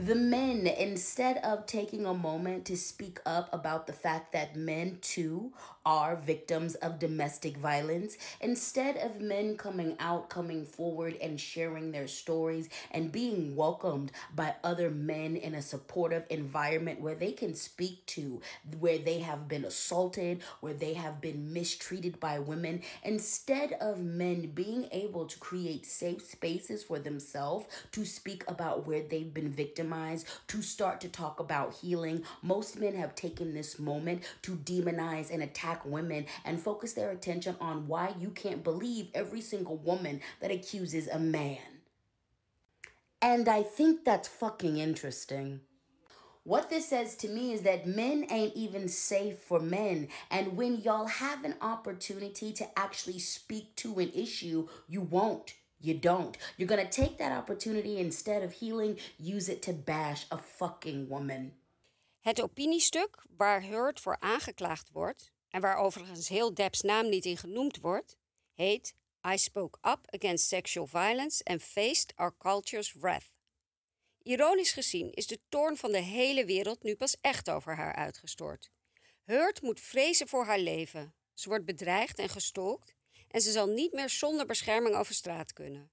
the 0.08 0.16
men, 0.16 0.66
instead 0.66 1.38
of 1.44 1.66
taking 1.66 2.06
a 2.06 2.14
moment 2.14 2.66
to 2.66 2.76
speak 2.76 3.20
up 3.26 3.48
about 3.52 3.86
the 3.86 3.94
fact 3.94 4.32
that 4.32 4.56
men 4.56 5.00
too 5.00 5.52
are 5.88 6.18
victims 6.18 6.76
of 6.76 7.00
domestic 7.00 7.56
violence, 7.56 8.18
instead 8.42 8.98
of 8.98 9.22
men 9.22 9.56
coming 9.56 9.96
out, 10.02 10.30
coming 10.30 10.66
forward, 10.66 11.16
and 11.22 11.40
sharing 11.40 11.94
their 11.94 12.10
stories 12.10 12.68
and 12.92 13.10
being 13.10 13.56
welcomed 13.56 14.12
by 14.36 14.54
other 14.66 14.90
men 14.90 15.38
in 15.38 15.56
a 15.56 15.62
supportive 15.62 16.26
environment 16.30 17.00
where 17.00 17.16
they 17.16 17.32
can 17.32 17.56
speak 17.56 18.06
to 18.06 18.42
where 18.82 18.98
they 18.98 19.20
have 19.20 19.48
been 19.48 19.64
assaulted, 19.64 20.44
where 20.60 20.74
they 20.74 20.94
have 20.94 21.22
been 21.22 21.54
mistreated 21.54 22.20
by 22.20 22.38
women, 22.38 22.82
instead 23.04 23.72
of 23.80 23.98
men 24.02 24.52
being 24.54 24.90
able 24.92 25.26
to 25.26 25.40
create 25.40 25.86
safe 25.86 26.22
spaces 26.22 26.84
for 26.84 27.00
themselves 27.00 27.66
to 27.94 28.04
speak 28.04 28.44
about 28.50 28.86
where 28.86 29.04
they've 29.04 29.34
been 29.34 29.50
victimized, 29.50 30.28
to 30.50 30.62
start 30.62 31.00
to 31.00 31.08
talk 31.08 31.40
about 31.40 31.74
healing, 31.76 32.22
most 32.42 32.78
men 32.78 32.94
have 32.94 33.16
taken 33.16 33.54
this 33.54 33.80
moment 33.80 34.22
to 34.42 34.58
demonize 34.58 35.32
and 35.32 35.42
attack 35.42 35.77
women 35.86 36.26
and 36.46 36.60
focus 36.60 36.94
their 36.94 37.12
attention 37.12 37.56
on 37.60 37.88
why 37.88 38.14
you 38.20 38.30
can't 38.30 38.64
believe 38.64 39.10
every 39.14 39.42
single 39.42 39.78
woman 39.78 40.22
that 40.42 40.52
accuses 40.52 41.08
a 41.08 41.20
man. 41.20 41.58
And 43.22 43.48
I 43.48 43.64
think 43.64 44.06
that's 44.06 44.28
fucking 44.28 44.78
interesting. 44.78 45.62
What 46.44 46.70
this 46.70 46.88
says 46.88 47.16
to 47.18 47.28
me 47.28 47.52
is 47.52 47.64
that 47.64 47.86
men 47.86 48.26
ain't 48.30 48.56
even 48.56 48.88
safe 48.88 49.40
for 49.40 49.60
men. 49.60 50.08
And 50.32 50.56
when 50.56 50.78
y'all 50.78 51.08
have 51.08 51.44
an 51.44 51.56
opportunity 51.60 52.54
to 52.54 52.80
actually 52.80 53.20
speak 53.20 53.76
to 53.78 54.00
an 54.00 54.12
issue, 54.14 54.70
you 54.88 55.02
won't. 55.02 55.56
You 55.80 55.96
don't. 55.96 56.38
You're 56.56 56.70
gonna 56.70 56.90
take 56.90 57.18
that 57.18 57.38
opportunity 57.38 57.98
instead 57.98 58.44
of 58.44 58.54
healing, 58.54 58.98
use 59.20 59.50
it 59.50 59.62
to 59.64 59.74
bash 59.74 60.26
a 60.32 60.38
fucking 60.38 61.10
woman. 61.10 61.54
Het 62.22 62.42
opiniestuk 62.42 63.24
waar 63.38 63.64
Hurt 63.64 64.00
voor 64.00 64.18
aangeklaagd 64.20 64.90
wordt, 64.92 65.32
en 65.58 65.64
waar 65.64 65.78
overigens 65.78 66.28
heel 66.28 66.54
Depps 66.54 66.82
naam 66.82 67.10
niet 67.10 67.26
in 67.26 67.38
genoemd 67.38 67.80
wordt, 67.80 68.18
heet 68.54 68.96
I 69.34 69.38
Spoke 69.38 69.78
Up 69.82 70.00
Against 70.16 70.48
Sexual 70.48 70.88
Violence 70.88 71.44
and 71.44 71.64
Faced 71.64 72.14
Our 72.16 72.38
Culture's 72.38 72.94
Wrath. 72.94 73.32
Ironisch 74.22 74.72
gezien 74.72 75.12
is 75.14 75.28
de 75.28 75.40
toorn 75.50 75.78
van 75.78 75.92
de 75.92 75.98
hele 75.98 76.46
wereld 76.46 76.84
nu 76.84 76.96
pas 76.96 77.18
echt 77.22 77.50
over 77.50 77.76
haar 77.76 77.96
uitgestort. 77.96 78.72
Hurt 79.24 79.62
moet 79.62 79.80
vrezen 79.80 80.28
voor 80.28 80.46
haar 80.46 80.60
leven. 80.60 81.14
Ze 81.34 81.50
wordt 81.50 81.66
bedreigd 81.66 82.20
en 82.20 82.30
gestolkt 82.30 82.96
en 83.28 83.42
ze 83.42 83.52
zal 83.52 83.68
niet 83.68 83.94
meer 83.94 84.10
zonder 84.10 84.46
bescherming 84.46 84.96
over 84.96 85.14
straat 85.14 85.54
kunnen. 85.54 85.92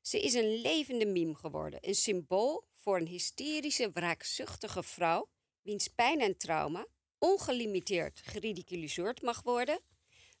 Ze 0.00 0.20
is 0.20 0.34
een 0.34 0.60
levende 0.60 1.06
meme 1.06 1.34
geworden, 1.34 1.78
een 1.82 1.94
symbool 1.94 2.68
voor 2.74 2.96
een 2.96 3.06
hysterische, 3.06 3.90
wraakzuchtige 3.90 4.82
vrouw 4.82 5.28
wiens 5.62 5.88
pijn 5.88 6.20
en 6.20 6.36
trauma 6.36 6.86
ongelimiteerd 7.18 8.20
geridiculiseerd 8.24 9.22
mag 9.22 9.42
worden 9.42 9.80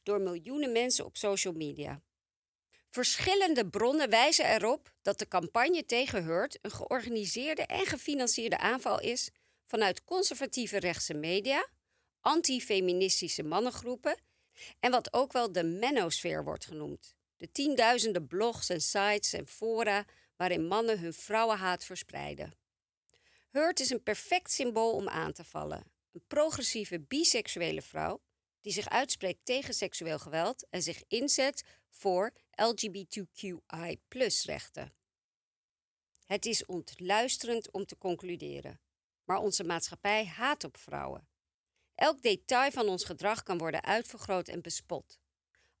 door 0.02 0.20
miljoenen 0.20 0.72
mensen 0.72 1.04
op 1.04 1.16
social 1.16 1.54
media. 1.54 2.00
Verschillende 2.90 3.68
bronnen 3.68 4.10
wijzen 4.10 4.54
erop 4.54 4.92
dat 5.02 5.18
de 5.18 5.28
campagne 5.28 5.84
tegen 5.84 6.24
Hurt 6.24 6.58
een 6.62 6.70
georganiseerde 6.70 7.62
en 7.62 7.86
gefinancierde 7.86 8.58
aanval 8.58 9.00
is 9.00 9.30
vanuit 9.66 10.04
conservatieve 10.04 10.78
rechtse 10.78 11.14
media, 11.14 11.68
antifeministische 12.20 13.42
mannengroepen 13.42 14.18
en 14.80 14.90
wat 14.90 15.12
ook 15.12 15.32
wel 15.32 15.52
de 15.52 15.64
menosfeer 15.64 16.44
wordt 16.44 16.64
genoemd. 16.64 17.14
De 17.36 17.50
tienduizenden 17.52 18.26
blogs 18.26 18.68
en 18.68 18.80
sites 18.80 19.32
en 19.32 19.46
fora 19.46 20.04
waarin 20.36 20.66
mannen 20.66 20.98
hun 20.98 21.12
vrouwenhaat 21.14 21.84
verspreiden. 21.84 22.54
Hurt 23.50 23.80
is 23.80 23.90
een 23.90 24.02
perfect 24.02 24.50
symbool 24.50 24.92
om 24.92 25.08
aan 25.08 25.32
te 25.32 25.44
vallen. 25.44 25.95
Een 26.16 26.26
progressieve 26.26 27.00
biseksuele 27.00 27.82
vrouw 27.82 28.22
die 28.60 28.72
zich 28.72 28.88
uitspreekt 28.88 29.44
tegen 29.44 29.74
seksueel 29.74 30.18
geweld 30.18 30.66
en 30.70 30.82
zich 30.82 31.02
inzet 31.08 31.64
voor 31.88 32.32
LGBTQI-rechten. 32.50 34.94
Het 36.24 36.46
is 36.46 36.66
ontluisterend 36.66 37.70
om 37.70 37.86
te 37.86 37.98
concluderen, 37.98 38.80
maar 39.24 39.38
onze 39.38 39.64
maatschappij 39.64 40.26
haat 40.26 40.64
op 40.64 40.76
vrouwen. 40.76 41.28
Elk 41.94 42.22
detail 42.22 42.70
van 42.70 42.88
ons 42.88 43.04
gedrag 43.04 43.42
kan 43.42 43.58
worden 43.58 43.84
uitvergroot 43.84 44.48
en 44.48 44.62
bespot. 44.62 45.18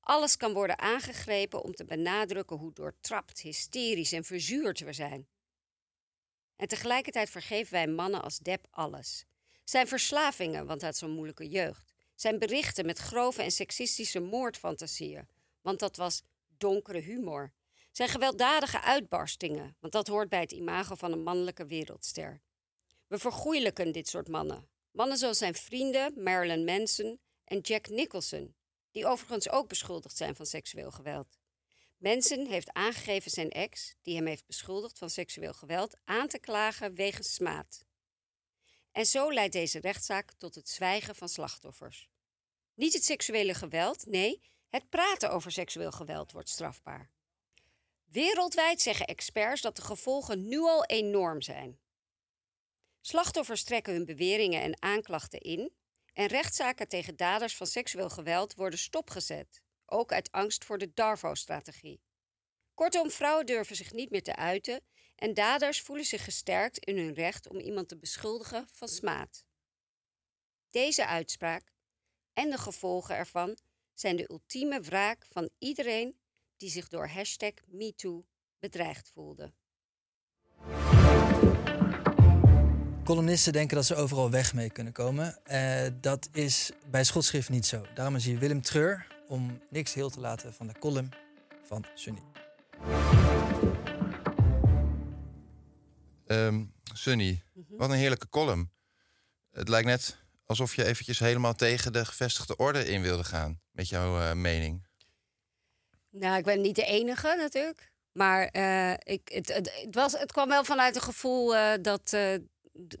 Alles 0.00 0.36
kan 0.36 0.52
worden 0.52 0.78
aangegrepen 0.78 1.62
om 1.62 1.74
te 1.74 1.84
benadrukken 1.84 2.56
hoe 2.56 2.72
doortrapt, 2.72 3.40
hysterisch 3.40 4.12
en 4.12 4.24
verzuurd 4.24 4.80
we 4.80 4.92
zijn. 4.92 5.28
En 6.56 6.68
tegelijkertijd 6.68 7.30
vergeven 7.30 7.72
wij 7.72 7.86
mannen 7.86 8.22
als 8.22 8.38
Deb 8.38 8.66
alles. 8.70 9.26
Zijn 9.68 9.86
verslavingen, 9.86 10.66
want 10.66 10.82
uit 10.82 10.96
zo'n 10.96 11.10
moeilijke 11.10 11.48
jeugd. 11.48 11.94
Zijn 12.14 12.38
berichten 12.38 12.86
met 12.86 12.98
grove 12.98 13.42
en 13.42 13.50
seksistische 13.50 14.20
moordfantasieën, 14.20 15.28
want 15.60 15.78
dat 15.78 15.96
was 15.96 16.22
donkere 16.56 16.98
humor. 16.98 17.52
Zijn 17.92 18.08
gewelddadige 18.08 18.80
uitbarstingen, 18.80 19.76
want 19.80 19.92
dat 19.92 20.06
hoort 20.06 20.28
bij 20.28 20.40
het 20.40 20.52
imago 20.52 20.94
van 20.94 21.12
een 21.12 21.22
mannelijke 21.22 21.66
wereldster. 21.66 22.40
We 23.06 23.18
vergoeilijken 23.18 23.92
dit 23.92 24.08
soort 24.08 24.28
mannen. 24.28 24.68
Mannen 24.90 25.18
zoals 25.18 25.38
zijn 25.38 25.54
vrienden 25.54 26.22
Marilyn 26.22 26.64
Manson 26.64 27.20
en 27.44 27.60
Jack 27.60 27.88
Nicholson, 27.88 28.54
die 28.90 29.06
overigens 29.06 29.50
ook 29.50 29.68
beschuldigd 29.68 30.16
zijn 30.16 30.36
van 30.36 30.46
seksueel 30.46 30.90
geweld. 30.90 31.38
Manson 31.98 32.46
heeft 32.46 32.72
aangegeven 32.72 33.30
zijn 33.30 33.50
ex, 33.50 33.94
die 34.02 34.16
hem 34.16 34.26
heeft 34.26 34.46
beschuldigd 34.46 34.98
van 34.98 35.10
seksueel 35.10 35.52
geweld, 35.52 35.96
aan 36.04 36.28
te 36.28 36.38
klagen 36.38 36.94
wegens 36.94 37.34
smaad. 37.34 37.85
En 38.96 39.06
zo 39.06 39.32
leidt 39.32 39.52
deze 39.52 39.80
rechtszaak 39.80 40.32
tot 40.32 40.54
het 40.54 40.68
zwijgen 40.68 41.14
van 41.14 41.28
slachtoffers. 41.28 42.08
Niet 42.74 42.92
het 42.92 43.04
seksuele 43.04 43.54
geweld, 43.54 44.06
nee, 44.06 44.40
het 44.68 44.88
praten 44.88 45.30
over 45.30 45.52
seksueel 45.52 45.92
geweld 45.92 46.32
wordt 46.32 46.48
strafbaar. 46.48 47.10
Wereldwijd 48.04 48.80
zeggen 48.80 49.06
experts 49.06 49.60
dat 49.60 49.76
de 49.76 49.82
gevolgen 49.82 50.48
nu 50.48 50.58
al 50.58 50.84
enorm 50.84 51.42
zijn. 51.42 51.78
Slachtoffers 53.00 53.64
trekken 53.64 53.92
hun 53.92 54.04
beweringen 54.04 54.62
en 54.62 54.82
aanklachten 54.82 55.40
in 55.40 55.72
en 56.12 56.26
rechtszaken 56.26 56.88
tegen 56.88 57.16
daders 57.16 57.56
van 57.56 57.66
seksueel 57.66 58.10
geweld 58.10 58.54
worden 58.54 58.78
stopgezet, 58.78 59.62
ook 59.86 60.12
uit 60.12 60.32
angst 60.32 60.64
voor 60.64 60.78
de 60.78 60.92
Darvo-strategie. 60.94 62.00
Kortom, 62.74 63.10
vrouwen 63.10 63.46
durven 63.46 63.76
zich 63.76 63.92
niet 63.92 64.10
meer 64.10 64.22
te 64.22 64.36
uiten 64.36 64.84
en 65.16 65.34
daders 65.34 65.80
voelen 65.80 66.04
zich 66.04 66.24
gesterkt 66.24 66.78
in 66.78 66.96
hun 66.96 67.14
recht 67.14 67.48
om 67.48 67.58
iemand 67.58 67.88
te 67.88 67.96
beschuldigen 67.96 68.66
van 68.72 68.88
smaad. 68.88 69.44
Deze 70.70 71.06
uitspraak 71.06 71.72
en 72.32 72.50
de 72.50 72.58
gevolgen 72.58 73.16
ervan 73.16 73.56
zijn 73.94 74.16
de 74.16 74.30
ultieme 74.30 74.80
wraak 74.80 75.26
van 75.30 75.50
iedereen 75.58 76.18
die 76.56 76.70
zich 76.70 76.88
door 76.88 77.08
hashtag 77.08 77.52
MeToo 77.66 78.24
bedreigd 78.58 79.08
voelde. 79.08 79.52
Columnisten 83.04 83.52
denken 83.52 83.76
dat 83.76 83.84
ze 83.84 83.94
overal 83.94 84.30
weg 84.30 84.54
mee 84.54 84.70
kunnen 84.70 84.92
komen. 84.92 85.38
Uh, 85.50 85.86
dat 86.00 86.28
is 86.32 86.70
bij 86.90 87.04
schotschrift 87.04 87.48
niet 87.48 87.66
zo. 87.66 87.86
Daarom 87.94 88.16
is 88.16 88.24
hier 88.24 88.38
Willem 88.38 88.62
Treur 88.62 89.06
om 89.28 89.60
niks 89.70 89.94
heel 89.94 90.10
te 90.10 90.20
laten 90.20 90.54
van 90.54 90.66
de 90.66 90.78
column 90.78 91.08
van 91.64 91.84
Sunny. 91.94 92.22
Um, 96.26 96.72
Sunny, 96.94 97.42
Mhm. 97.52 97.76
wat 97.76 97.90
een 97.90 97.96
heerlijke 97.96 98.28
column. 98.28 98.72
Het 99.50 99.68
lijkt 99.68 99.86
net 99.86 100.16
alsof 100.44 100.74
je 100.74 100.84
eventjes 100.84 101.18
helemaal 101.18 101.54
tegen 101.54 101.92
de 101.92 102.04
gevestigde 102.04 102.56
orde 102.56 102.84
in 102.88 103.02
wilde 103.02 103.24
gaan. 103.24 103.60
Met 103.70 103.88
jouw 103.88 104.18
uh, 104.18 104.32
mening. 104.32 104.86
Nou, 106.10 106.38
ik 106.38 106.44
ben 106.44 106.60
niet 106.60 106.76
de 106.76 106.84
enige 106.84 107.34
natuurlijk. 107.36 107.92
Maar 108.12 108.56
uh, 108.56 108.92
ik, 108.92 109.28
het, 109.28 109.48
het, 109.48 109.80
het, 109.82 109.94
was, 109.94 110.12
het 110.12 110.32
kwam 110.32 110.48
wel 110.48 110.64
vanuit 110.64 110.94
een 110.94 111.02
gevoel 111.02 111.54
uh, 111.54 111.72
dat, 111.80 112.16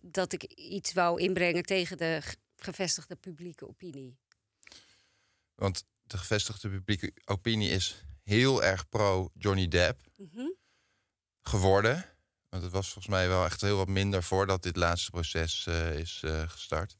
dat 0.02 0.32
ik 0.32 0.42
iets 0.42 0.92
wou 0.92 1.20
inbrengen 1.20 1.62
tegen 1.62 1.96
de 1.96 2.22
gevestigde 2.56 3.16
publieke 3.16 3.68
opinie. 3.68 4.18
Want 5.54 5.84
de 6.02 6.18
gevestigde 6.18 6.68
publieke 6.68 7.12
opinie 7.24 7.70
is 7.70 8.04
heel 8.22 8.62
erg 8.62 8.88
pro 8.88 9.30
Johnny 9.34 9.68
Depp 9.68 10.00
mm 10.16 10.30
-hmm. 10.32 10.54
geworden. 11.42 12.15
Want 12.56 12.68
het 12.68 12.76
was 12.76 12.92
volgens 12.92 13.14
mij 13.14 13.28
wel 13.28 13.44
echt 13.44 13.60
heel 13.60 13.76
wat 13.76 13.88
minder 13.88 14.22
voordat 14.22 14.62
dit 14.62 14.76
laatste 14.76 15.10
proces 15.10 15.66
eh, 15.66 15.98
is 15.98 16.20
eh, 16.24 16.48
gestart. 16.48 16.96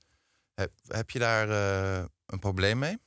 Heb, 0.55 0.73
heb 0.87 1.11
je 1.11 1.19
daar 1.19 1.51
eh, 1.51 2.05
een 2.27 2.39
probleem 2.39 2.79
mee? 2.79 2.99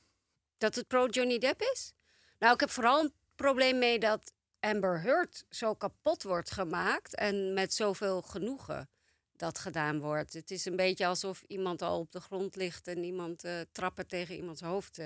Dat 0.58 0.74
het 0.74 0.86
pro 0.86 1.06
Johnny 1.06 1.38
Depp 1.38 1.62
is? 1.62 1.92
Nou, 2.38 2.54
ik 2.54 2.60
heb 2.60 2.70
vooral 2.70 3.00
een 3.00 3.12
probleem 3.34 3.78
mee 3.78 3.98
dat 3.98 4.32
Amber 4.60 5.00
Heard 5.00 5.44
zo 5.50 5.74
kapot 5.74 6.22
wordt 6.22 6.50
gemaakt 6.50 7.14
en 7.14 7.54
met 7.54 7.74
zoveel 7.74 8.22
genoegen 8.22 8.90
dat 9.36 9.58
gedaan 9.58 10.00
wordt. 10.00 10.32
Het 10.32 10.50
is 10.50 10.64
een 10.64 10.76
beetje 10.76 11.06
alsof 11.06 11.42
iemand 11.46 11.82
al 11.82 11.98
op 11.98 12.12
de 12.12 12.20
grond 12.20 12.56
ligt 12.56 12.88
en 12.88 13.04
iemand 13.04 13.44
trappen 13.72 14.06
tegen 14.06 14.34
iemands 14.36 14.60
hoofd 14.60 15.00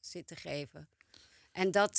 zit 0.00 0.26
te 0.26 0.36
geven. 0.36 0.88
En 1.52 1.70
dat 1.70 1.98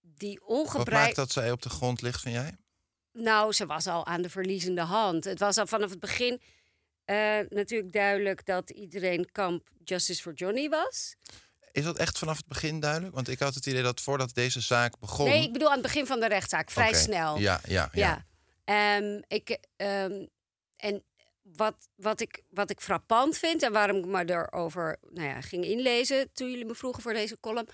die 0.00 0.40
Wat 0.40 0.48
ongebruik. 0.48 1.04
maakt 1.04 1.16
dat 1.16 1.32
zij 1.32 1.50
op 1.50 1.62
de 1.62 1.70
grond 1.70 2.02
ligt, 2.02 2.20
vind 2.20 2.34
jij? 2.34 2.56
Nou, 3.12 3.52
ze 3.52 3.66
was 3.66 3.86
al 3.86 4.06
aan 4.06 4.22
de 4.22 4.30
verliezende 4.30 4.80
hand. 4.80 5.24
Het 5.24 5.38
was 5.38 5.58
al 5.58 5.66
vanaf 5.66 5.90
het 5.90 6.00
begin 6.00 6.40
eh, 7.04 7.38
natuurlijk 7.48 7.92
duidelijk 7.92 8.46
dat 8.46 8.70
iedereen 8.70 9.32
kamp 9.32 9.68
Justice 9.84 10.22
for 10.22 10.32
Johnny 10.32 10.68
was. 10.68 11.16
Is 11.72 11.84
dat 11.84 11.98
echt 11.98 12.18
vanaf 12.18 12.36
het 12.36 12.46
begin 12.46 12.80
duidelijk? 12.80 13.14
Want 13.14 13.28
ik 13.28 13.38
had 13.38 13.54
het 13.54 13.66
idee 13.66 13.82
dat 13.82 14.00
voordat 14.00 14.34
deze 14.34 14.60
zaak 14.60 14.98
begon... 14.98 15.28
Nee, 15.28 15.42
ik 15.42 15.52
bedoel 15.52 15.68
aan 15.68 15.74
het 15.74 15.82
begin 15.82 16.06
van 16.06 16.20
de 16.20 16.28
rechtszaak, 16.28 16.70
vrij 16.70 16.94
snel. 16.94 17.38
Ja, 17.38 17.60
ja, 17.66 17.88
ja. 17.92 18.24
Ja. 18.64 18.96
Ehm, 18.96 19.22
ik, 19.28 19.58
ehm, 19.76 20.26
en 20.76 21.04
wat, 21.42 21.88
wat, 21.94 22.20
ik, 22.20 22.42
wat 22.48 22.70
ik 22.70 22.80
frappant 22.80 23.38
vind 23.38 23.62
en 23.62 23.72
waarom 23.72 23.96
ik 23.96 24.06
me 24.06 24.30
erover 24.30 24.98
nou 25.10 25.28
ja, 25.28 25.40
ging 25.40 25.64
inlezen 25.64 26.32
toen 26.32 26.50
jullie 26.50 26.64
me 26.64 26.74
vroegen 26.74 27.02
voor 27.02 27.12
deze 27.12 27.40
column, 27.40 27.68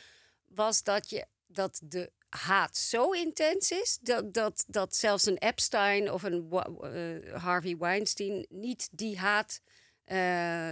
was 0.44 0.82
dat, 0.82 1.10
je, 1.10 1.26
dat 1.46 1.80
de 1.84 2.12
haat 2.28 2.76
zo 2.76 3.10
intens 3.10 3.70
is 3.70 3.98
dat, 4.00 4.34
dat, 4.34 4.64
dat 4.66 4.96
zelfs 4.96 5.26
een 5.26 5.38
Epstein 5.38 6.12
of 6.12 6.22
een 6.22 6.50
eh, 6.50 7.34
Harvey 7.42 7.76
Weinstein 7.76 8.46
niet 8.48 8.88
die 8.92 9.18
haat 9.18 9.60
eh, 10.04 10.16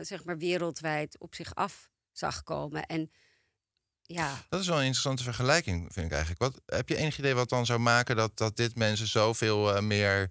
zeg 0.02 0.24
maar 0.24 0.38
wereldwijd 0.38 1.18
op 1.18 1.34
zich 1.34 1.54
af 1.54 1.90
zag 2.12 2.42
komen. 2.42 2.86
En 2.86 3.10
ja, 4.02 4.44
Dat 4.48 4.60
is 4.60 4.66
wel 4.66 4.76
een 4.76 4.82
interessante 4.82 5.22
vergelijking, 5.22 5.92
vind 5.92 6.06
ik 6.06 6.12
eigenlijk. 6.12 6.40
Wat, 6.40 6.60
heb 6.66 6.88
je 6.88 6.96
enig 6.96 7.18
idee 7.18 7.34
wat 7.34 7.48
dan 7.48 7.66
zou 7.66 7.78
maken 7.78 8.16
dat, 8.16 8.36
dat 8.36 8.56
dit 8.56 8.74
mensen 8.76 9.06
zoveel 9.06 9.74
eh, 9.74 9.82
meer 9.82 10.30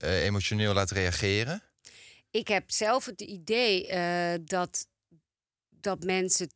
emotioneel 0.00 0.74
laat 0.74 0.90
reageren? 0.90 1.62
ik 2.30 2.48
heb 2.48 2.70
zelf 2.70 3.04
het 3.04 3.20
idee 3.20 3.86
dat, 4.44 4.86
dat 5.70 6.04
mensen 6.04 6.48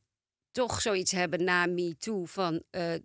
toch 0.50 0.80
zoiets 0.80 1.12
hebben 1.12 1.44
na 1.44 1.66
MeToo 1.66 2.25
van 2.25 2.62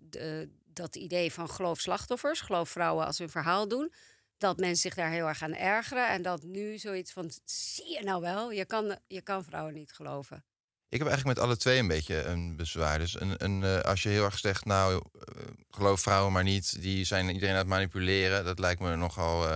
d- 0.09 0.15
eh, 0.15 0.39
dat 0.73 0.95
idee 0.95 1.33
van 1.33 1.49
geloof 1.49 1.79
slachtoffers, 1.79 2.41
geloof 2.41 2.69
vrouwen 2.69 3.05
als 3.05 3.17
hun 3.17 3.29
verhaal 3.29 3.67
doen. 3.67 3.93
Dat 4.37 4.57
mensen 4.57 4.81
zich 4.81 4.95
daar 4.95 5.09
heel 5.09 5.27
erg 5.27 5.43
aan 5.43 5.55
ergeren. 5.55 6.07
En 6.07 6.21
dat 6.21 6.43
nu 6.43 6.77
zoiets 6.77 7.11
van, 7.11 7.31
zie 7.45 7.91
je 7.91 8.03
nou 8.03 8.21
wel, 8.21 8.51
je 8.51 8.65
kan, 8.65 8.97
je 9.07 9.21
kan 9.21 9.43
vrouwen 9.43 9.73
niet 9.73 9.93
geloven. 9.93 10.45
Ik 10.89 10.99
heb 10.99 11.07
eigenlijk 11.07 11.37
met 11.37 11.47
alle 11.47 11.57
twee 11.57 11.79
een 11.79 11.87
beetje 11.87 12.23
een 12.23 12.55
bezwaar. 12.55 12.99
Dus 12.99 13.21
een, 13.21 13.43
een, 13.43 13.63
eh, 13.63 13.79
als 13.79 14.03
je 14.03 14.09
heel 14.09 14.23
erg 14.23 14.39
zegt, 14.39 14.65
nou, 14.65 14.93
eh, 14.93 15.43
geloof 15.69 16.01
vrouwen 16.01 16.33
maar 16.33 16.43
niet, 16.43 16.81
die 16.81 17.05
zijn 17.05 17.29
iedereen 17.29 17.53
aan 17.53 17.59
het 17.59 17.67
manipuleren. 17.67 18.45
Dat 18.45 18.59
lijkt 18.59 18.81
me 18.81 18.95
nogal 18.95 19.47
eh 19.47 19.55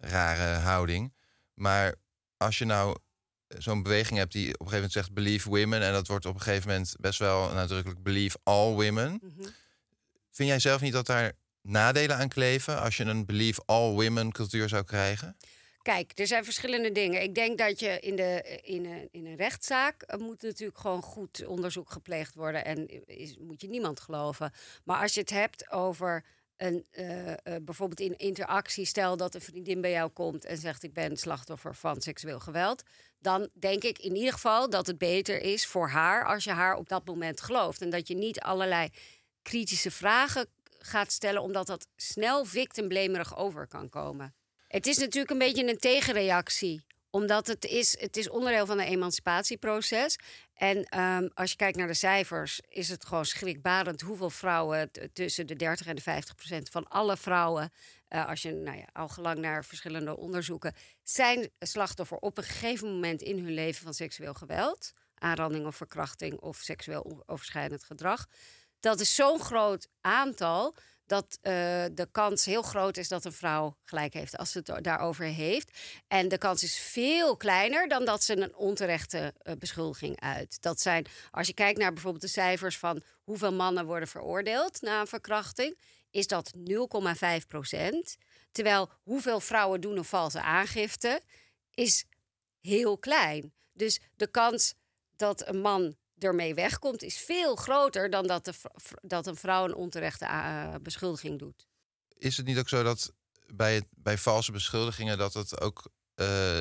rare 0.00 0.58
houding. 0.58 1.12
Maar 1.54 1.94
als 2.36 2.58
je 2.58 2.64
nou 2.64 2.96
zo'n 3.48 3.82
beweging 3.82 4.18
hebt 4.18 4.32
die 4.32 4.44
op 4.44 4.60
een 4.60 4.66
gegeven 4.66 4.74
moment 4.74 4.92
zegt 4.92 5.12
believe 5.12 5.48
women, 5.48 5.82
en 5.82 5.92
dat 5.92 6.06
wordt 6.06 6.26
op 6.26 6.34
een 6.34 6.40
gegeven 6.40 6.68
moment 6.68 6.94
best 7.00 7.18
wel 7.18 7.52
nadrukkelijk 7.52 8.02
believe 8.02 8.38
all 8.42 8.72
women. 8.72 9.20
Mhm. 9.22 9.48
Vind 10.36 10.48
jij 10.48 10.58
zelf 10.58 10.80
niet 10.80 10.92
dat 10.92 11.06
daar 11.06 11.32
nadelen 11.62 12.16
aan 12.16 12.28
kleven 12.28 12.80
als 12.80 12.96
je 12.96 13.04
een 13.04 13.26
believe 13.26 13.62
all 13.66 13.90
women 13.90 14.32
cultuur 14.32 14.68
zou 14.68 14.84
krijgen? 14.84 15.36
Kijk, 15.82 16.12
er 16.14 16.26
zijn 16.26 16.44
verschillende 16.44 16.92
dingen. 16.92 17.22
Ik 17.22 17.34
denk 17.34 17.58
dat 17.58 17.80
je 17.80 18.00
in, 18.00 18.16
de, 18.16 18.60
in, 18.62 18.84
een, 18.84 19.08
in 19.10 19.26
een 19.26 19.36
rechtszaak 19.36 20.02
eh, 20.02 20.18
moet 20.18 20.42
natuurlijk 20.42 20.78
gewoon 20.78 21.02
goed 21.02 21.46
onderzoek 21.46 21.90
gepleegd 21.90 22.34
worden 22.34 22.64
en 22.64 23.06
is, 23.06 23.36
moet 23.38 23.60
je 23.60 23.68
niemand 23.68 24.00
geloven. 24.00 24.52
Maar 24.84 25.00
als 25.00 25.14
je 25.14 25.20
het 25.20 25.30
hebt 25.30 25.70
over 25.70 26.24
een, 26.56 26.86
eh, 26.90 27.32
eh, 27.32 27.36
bijvoorbeeld 27.62 28.00
in 28.00 28.16
interactie, 28.16 28.84
stel 28.84 29.16
dat 29.16 29.34
een 29.34 29.40
vriendin 29.40 29.80
bij 29.80 29.90
jou 29.90 30.10
komt 30.10 30.44
en 30.44 30.58
zegt 30.58 30.82
ik 30.82 30.92
ben 30.92 31.16
slachtoffer 31.16 31.74
van 31.74 32.00
seksueel 32.00 32.40
geweld, 32.40 32.82
dan 33.18 33.48
denk 33.52 33.82
ik 33.82 33.98
in 33.98 34.16
ieder 34.16 34.32
geval 34.32 34.70
dat 34.70 34.86
het 34.86 34.98
beter 34.98 35.42
is 35.42 35.66
voor 35.66 35.88
haar 35.88 36.24
als 36.24 36.44
je 36.44 36.50
haar 36.50 36.74
op 36.74 36.88
dat 36.88 37.06
moment 37.06 37.40
gelooft 37.40 37.82
en 37.82 37.90
dat 37.90 38.08
je 38.08 38.14
niet 38.14 38.40
allerlei 38.40 38.88
kritische 39.46 39.90
vragen 39.90 40.46
gaat 40.78 41.12
stellen, 41.12 41.42
omdat 41.42 41.66
dat 41.66 41.86
snel 41.96 42.44
victimblamerig 42.44 43.36
over 43.36 43.66
kan 43.66 43.88
komen. 43.88 44.34
Het 44.68 44.86
is 44.86 44.96
natuurlijk 44.96 45.30
een 45.30 45.38
beetje 45.38 45.68
een 45.68 45.78
tegenreactie 45.78 46.84
omdat 47.16 47.46
het 47.46 47.64
is, 47.64 48.00
het 48.00 48.16
is 48.16 48.28
onderdeel 48.28 48.66
van 48.66 48.78
een 48.78 48.86
emancipatieproces. 48.86 50.18
En 50.54 50.84
ehm, 50.84 51.28
als 51.34 51.50
je 51.50 51.56
kijkt 51.56 51.76
naar 51.76 51.86
de 51.86 51.94
cijfers, 51.94 52.60
is 52.68 52.88
het 52.88 53.04
gewoon 53.04 53.24
schrikbarend 53.24 54.00
hoeveel 54.00 54.30
vrouwen 54.30 54.90
tussen 55.12 55.46
de 55.46 55.56
30 55.56 55.86
en 55.86 55.96
de 55.96 56.02
50 56.02 56.34
procent 56.34 56.68
van 56.68 56.88
alle 56.88 57.16
vrouwen, 57.16 57.72
eh, 58.08 58.28
als 58.28 58.42
je 58.42 58.52
nou 58.52 58.76
ja, 58.76 58.88
al 58.92 59.08
gelang 59.08 59.38
naar 59.38 59.64
verschillende 59.64 60.16
onderzoeken, 60.16 60.74
zijn 61.02 61.50
slachtoffer 61.58 62.16
op 62.16 62.38
een 62.38 62.44
gegeven 62.44 62.88
moment 62.88 63.22
in 63.22 63.44
hun 63.44 63.54
leven 63.54 63.82
van 63.82 63.94
seksueel 63.94 64.34
geweld, 64.34 64.92
aanranding 65.14 65.66
of 65.66 65.76
verkrachting 65.76 66.40
of 66.40 66.56
seksueel 66.56 67.22
overschrijdend 67.26 67.84
gedrag. 67.84 68.26
Dat 68.80 69.00
is 69.00 69.14
zo'n 69.14 69.40
groot 69.40 69.88
aantal 70.00 70.74
dat 71.06 71.38
eh, 71.42 71.52
de 71.92 72.08
kans 72.10 72.44
heel 72.44 72.62
groot 72.62 72.96
is 72.96 73.08
dat 73.08 73.24
een 73.24 73.32
vrouw 73.32 73.76
gelijk 73.82 74.14
heeft 74.14 74.36
als 74.36 74.50
ze 74.50 74.60
het 74.64 74.84
daarover 74.84 75.24
heeft. 75.24 75.78
En 76.08 76.28
de 76.28 76.38
kans 76.38 76.62
is 76.62 76.78
veel 76.78 77.36
kleiner 77.36 77.88
dan 77.88 78.04
dat 78.04 78.22
ze 78.22 78.36
een 78.36 78.56
onterechte 78.56 79.34
eh, 79.38 79.54
beschuldiging 79.58 80.20
uit. 80.20 80.62
Dat 80.62 80.80
zijn, 80.80 81.06
als 81.30 81.46
je 81.46 81.54
kijkt 81.54 81.78
naar 81.78 81.92
bijvoorbeeld 81.92 82.22
de 82.22 82.28
cijfers 82.28 82.78
van 82.78 83.02
hoeveel 83.24 83.52
mannen 83.52 83.86
worden 83.86 84.08
veroordeeld 84.08 84.80
na 84.80 85.00
een 85.00 85.06
verkrachting, 85.06 85.78
is 86.10 86.26
dat 86.26 86.52
0,5 86.56 87.46
procent. 87.48 88.16
Terwijl 88.52 88.90
hoeveel 89.02 89.40
vrouwen 89.40 89.80
doen 89.80 89.96
een 89.96 90.04
valse 90.04 90.40
aangifte 90.40 91.20
is 91.74 92.04
heel 92.60 92.98
klein. 92.98 93.52
Dus 93.72 94.00
de 94.16 94.26
kans 94.26 94.74
dat 95.16 95.48
een 95.48 95.60
man 95.60 95.96
ermee 96.18 96.54
wegkomt 96.54 97.02
is 97.02 97.18
veel 97.18 97.56
groter 97.56 98.10
dan 98.10 98.26
dat, 98.26 98.44
de, 98.44 98.52
dat 99.02 99.26
een 99.26 99.36
vrouw 99.36 99.64
een 99.64 99.74
onterechte 99.74 100.24
eh, 100.24 100.74
beschuldiging 100.82 101.38
doet. 101.38 101.66
Is 102.18 102.36
het 102.36 102.46
niet 102.46 102.58
ook 102.58 102.68
zo 102.68 102.82
dat 102.82 103.12
bij, 103.46 103.74
het, 103.74 103.84
bij 103.90 104.18
valse 104.18 104.52
beschuldigingen 104.52 105.18
dat 105.18 105.34
het 105.34 105.60
ook, 105.60 105.90
eh, 106.14 106.60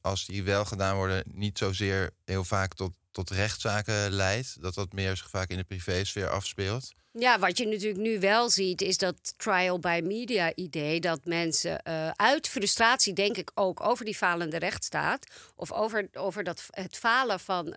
als 0.00 0.26
die 0.26 0.42
wel 0.42 0.64
gedaan 0.64 0.96
worden, 0.96 1.24
niet 1.32 1.58
zozeer 1.58 2.10
heel 2.24 2.44
vaak 2.44 2.74
tot, 2.74 2.94
tot 3.10 3.30
rechtszaken 3.30 4.10
leidt? 4.10 4.62
Dat 4.62 4.74
dat 4.74 4.92
meer 4.92 5.16
zich 5.16 5.30
vaak 5.30 5.48
in 5.48 5.56
de 5.56 5.64
privésfeer 5.64 6.28
afspeelt? 6.28 6.92
Ja, 7.18 7.38
wat 7.38 7.58
je 7.58 7.66
natuurlijk 7.66 8.00
nu 8.00 8.20
wel 8.20 8.50
ziet, 8.50 8.82
is 8.82 8.98
dat 8.98 9.34
trial 9.36 9.78
by 9.78 10.00
media 10.04 10.54
idee. 10.54 11.00
Dat 11.00 11.24
mensen 11.24 11.82
eh, 11.82 12.10
uit 12.10 12.48
frustratie, 12.48 13.12
denk 13.12 13.36
ik 13.36 13.50
ook, 13.54 13.80
over 13.80 14.04
die 14.04 14.16
falende 14.16 14.58
rechtsstaat. 14.58 15.26
Of 15.54 15.72
over, 15.72 16.08
over 16.12 16.44
dat, 16.44 16.66
het 16.70 16.96
falen 16.96 17.40
van. 17.40 17.74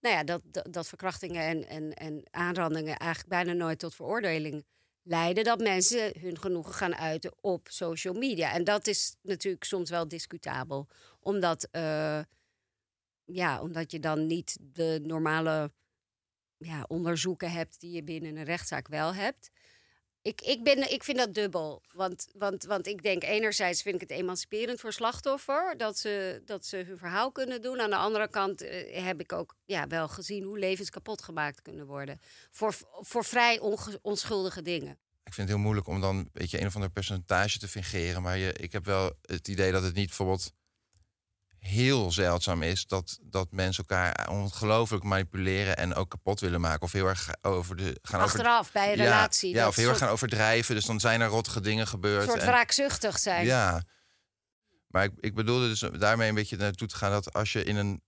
Nou 0.00 0.14
ja, 0.14 0.24
dat, 0.24 0.42
dat, 0.70 0.88
verkrachtingen 0.88 1.42
en, 1.42 1.68
en, 1.68 1.94
en 1.94 2.22
aanrandingen 2.30 2.96
eigenlijk 2.96 3.30
bijna 3.30 3.52
nooit 3.52 3.78
tot 3.78 3.94
veroordeling 3.94 4.64
leiden. 5.02 5.44
Dat 5.44 5.60
mensen 5.60 6.12
hun 6.20 6.38
genoegen 6.38 6.74
gaan 6.74 6.94
uiten 6.94 7.32
op 7.40 7.66
social 7.70 8.14
media. 8.14 8.52
En 8.52 8.64
dat 8.64 8.86
is 8.86 9.16
natuurlijk 9.22 9.64
soms 9.64 9.90
wel 9.90 10.08
discutabel. 10.08 10.88
Omdat, 11.20 11.68
eh, 11.70 12.20
ja, 13.24 13.60
omdat 13.60 13.90
je 13.90 14.00
dan 14.00 14.26
niet 14.26 14.58
de 14.60 15.00
normale 15.02 15.72
ja, 16.56 16.84
onderzoeken 16.88 17.50
hebt 17.50 17.80
die 17.80 17.90
je 17.90 18.04
binnen 18.04 18.36
een 18.36 18.44
rechtszaak 18.44 18.88
wel 18.88 19.14
hebt. 19.14 19.50
Ik, 20.22 20.40
ik, 20.40 20.62
ben, 20.62 20.92
ik 20.92 21.04
vind 21.04 21.18
dat 21.18 21.34
dubbel. 21.34 21.82
Want, 21.92 22.28
want, 22.34 22.64
want 22.64 22.86
ik 22.86 23.02
denk 23.02 23.22
enerzijds 23.22 23.82
vind 23.82 23.94
ik 23.94 24.08
het 24.08 24.18
emanciperend 24.18 24.80
voor 24.80 24.92
slachtoffer... 24.92 25.74
dat 25.76 25.98
ze, 25.98 26.42
dat 26.44 26.66
ze 26.66 26.76
hun 26.76 26.98
verhaal 26.98 27.32
kunnen 27.32 27.62
doen. 27.62 27.80
Aan 27.80 27.90
de 27.90 27.96
andere 27.96 28.28
kant 28.28 28.62
eh, 28.62 29.04
heb 29.04 29.20
ik 29.20 29.32
ook 29.32 29.56
ja, 29.64 29.86
wel 29.86 30.08
gezien... 30.08 30.44
hoe 30.44 30.58
levens 30.58 30.90
kapot 30.90 31.22
gemaakt 31.22 31.62
kunnen 31.62 31.86
worden. 31.86 32.20
Voor, 32.50 32.74
voor 33.00 33.24
vrij 33.24 33.60
onschuldige 34.02 34.62
dingen. 34.62 34.98
Ik 35.24 35.34
vind 35.34 35.48
het 35.48 35.56
heel 35.56 35.64
moeilijk 35.64 35.86
om 35.86 36.00
dan 36.00 36.28
weet 36.32 36.50
je, 36.50 36.60
een 36.60 36.66
of 36.66 36.74
ander 36.74 36.90
percentage 36.90 37.58
te 37.58 37.68
fingeren. 37.68 38.22
Maar 38.22 38.38
je, 38.38 38.52
ik 38.52 38.72
heb 38.72 38.84
wel 38.84 39.12
het 39.22 39.48
idee 39.48 39.72
dat 39.72 39.82
het 39.82 39.94
niet 39.94 40.06
bijvoorbeeld 40.06 40.52
heel 41.60 42.12
zeldzaam 42.12 42.62
is 42.62 42.86
dat, 42.86 43.18
dat 43.22 43.52
mensen 43.52 43.84
elkaar 43.88 44.28
ongelooflijk 44.30 45.02
manipuleren 45.04 45.76
en 45.76 45.94
ook 45.94 46.10
kapot 46.10 46.40
willen 46.40 46.60
maken. 46.60 46.82
Of 46.82 46.92
heel 46.92 47.06
erg 47.06 47.28
over 47.42 47.76
de 47.76 47.98
gaan 48.02 48.20
over- 48.20 48.38
Achteraf, 48.38 48.72
bij 48.72 48.92
een 48.92 48.98
Ja, 48.98 49.04
relatie. 49.04 49.54
Ja, 49.54 49.68
of 49.68 49.76
heel 49.76 49.88
erg 49.88 49.98
gaan 49.98 50.08
overdrijven. 50.08 50.74
Dus 50.74 50.84
dan 50.84 51.00
zijn 51.00 51.20
er 51.20 51.28
rottige 51.28 51.60
dingen 51.60 51.86
gebeurd. 51.86 52.22
Een 52.22 52.28
soort 52.28 52.40
en- 52.40 52.46
wraakzuchtig 52.48 53.18
zijn. 53.18 53.44
Ja. 53.44 53.82
Maar 54.86 55.04
ik, 55.04 55.12
ik 55.20 55.34
bedoelde 55.34 55.68
dus 55.68 55.84
daarmee 55.98 56.28
een 56.28 56.34
beetje 56.34 56.56
naartoe 56.56 56.88
te 56.88 56.96
gaan 56.96 57.10
dat 57.10 57.32
als 57.32 57.52
je 57.52 57.64
in 57.64 57.76
een, 57.76 58.02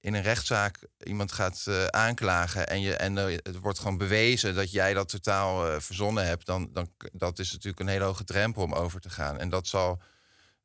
in 0.00 0.14
een 0.14 0.22
rechtszaak 0.22 0.78
iemand 0.98 1.32
gaat 1.32 1.64
eh, 1.66 1.84
aanklagen 1.86 2.68
en, 2.68 2.80
je, 2.80 2.96
en 2.96 3.18
eh, 3.18 3.24
het 3.42 3.58
wordt 3.58 3.78
gewoon 3.78 3.98
bewezen 3.98 4.54
dat 4.54 4.70
jij 4.70 4.94
dat 4.94 5.08
totaal 5.08 5.66
eh, 5.70 5.80
verzonnen 5.80 6.26
hebt, 6.26 6.46
dan, 6.46 6.68
dan 6.72 6.88
dat 7.12 7.38
is 7.38 7.52
natuurlijk 7.52 7.80
een 7.80 7.88
hele 7.88 8.04
hoge 8.04 8.24
drempel 8.24 8.62
om 8.62 8.72
over 8.72 9.00
te 9.00 9.10
gaan. 9.10 9.38
En 9.38 9.48
dat 9.48 9.66
zal 9.66 10.02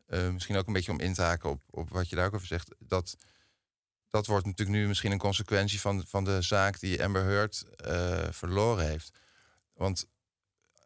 eh, 0.09 0.29
misschien 0.29 0.55
ook 0.55 0.67
een 0.67 0.73
beetje 0.73 0.91
om 0.91 0.99
in 0.99 1.13
te 1.13 1.21
haken 1.21 1.49
op, 1.49 1.61
op 1.69 1.89
wat 1.89 2.09
je 2.09 2.15
daar 2.15 2.25
ook 2.25 2.33
over 2.33 2.47
zegt. 2.47 2.75
Dat, 2.79 3.15
dat 4.09 4.25
wordt 4.25 4.45
natuurlijk 4.45 4.77
nu 4.77 4.87
misschien 4.87 5.11
een 5.11 5.17
consequentie 5.17 5.79
van, 5.79 6.03
van 6.07 6.23
de 6.23 6.41
zaak 6.41 6.79
die 6.79 7.03
Amber 7.03 7.23
Heard 7.23 7.65
eh, 7.75 8.27
verloren 8.31 8.87
heeft. 8.87 9.17
Want 9.73 10.05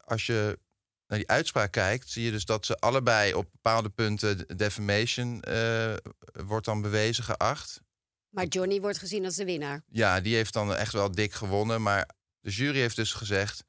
als 0.04 0.26
je 0.26 0.60
naar 1.08 1.18
die 1.18 1.28
uitspraak 1.30 1.72
kijkt, 1.72 2.10
zie 2.10 2.24
je 2.24 2.32
dus 2.32 2.46
dat 2.46 2.66
ze 2.66 2.80
allebei 2.80 3.34
op 3.34 3.48
bepaalde 3.52 3.90
punten 3.90 4.38
de- 4.38 4.56
defamation 4.56 5.42
eh, 5.42 5.94
wordt 6.34 6.66
dan 6.66 6.82
bewezen 6.82 7.24
geacht. 7.24 7.82
Maar 8.30 8.46
Johnny 8.46 8.82
wordt 8.82 8.98
gezien 8.98 9.26
als 9.26 9.36
de 9.36 9.46
winnaar. 9.46 9.84
Ja, 9.90 10.22
die 10.22 10.36
heeft 10.36 10.54
dan 10.54 10.76
echt 10.76 10.94
wel 10.94 11.12
dik 11.12 11.34
gewonnen. 11.34 11.82
Maar 11.82 12.10
de 12.40 12.52
jury 12.52 12.80
heeft 12.80 12.96
dus 12.96 13.14
gezegd... 13.14 13.64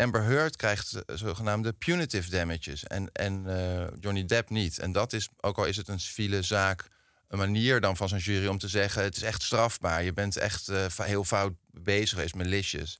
Amber 0.00 0.22
Heard 0.22 0.56
krijgt 0.56 0.92
eh, 0.92 1.16
zogenaamde 1.16 1.72
punitive 1.72 2.30
damages. 2.30 2.84
En, 2.84 3.12
en 3.12 3.46
eh, 3.46 3.86
Johnny 4.00 4.24
Depp 4.24 4.50
niet. 4.50 4.78
En 4.78 4.92
dat 4.92 5.12
is, 5.12 5.28
ook 5.40 5.58
al 5.58 5.64
is 5.64 5.76
het 5.76 5.88
een 5.88 6.00
civiele 6.00 6.42
zaak... 6.42 6.86
een 7.28 7.38
manier 7.38 7.80
dan 7.80 7.96
van 7.96 8.08
zo'n 8.08 8.18
jury 8.18 8.46
om 8.46 8.58
te 8.58 8.68
zeggen... 8.68 9.02
het 9.02 9.16
is 9.16 9.22
echt 9.22 9.42
strafbaar. 9.42 10.02
Je 10.02 10.12
bent 10.12 10.36
echt 10.36 10.68
eh, 10.68 10.86
heel 10.96 11.24
fout 11.24 11.52
bezig 11.70 12.08
geweest, 12.10 12.34
malicious. 12.34 12.98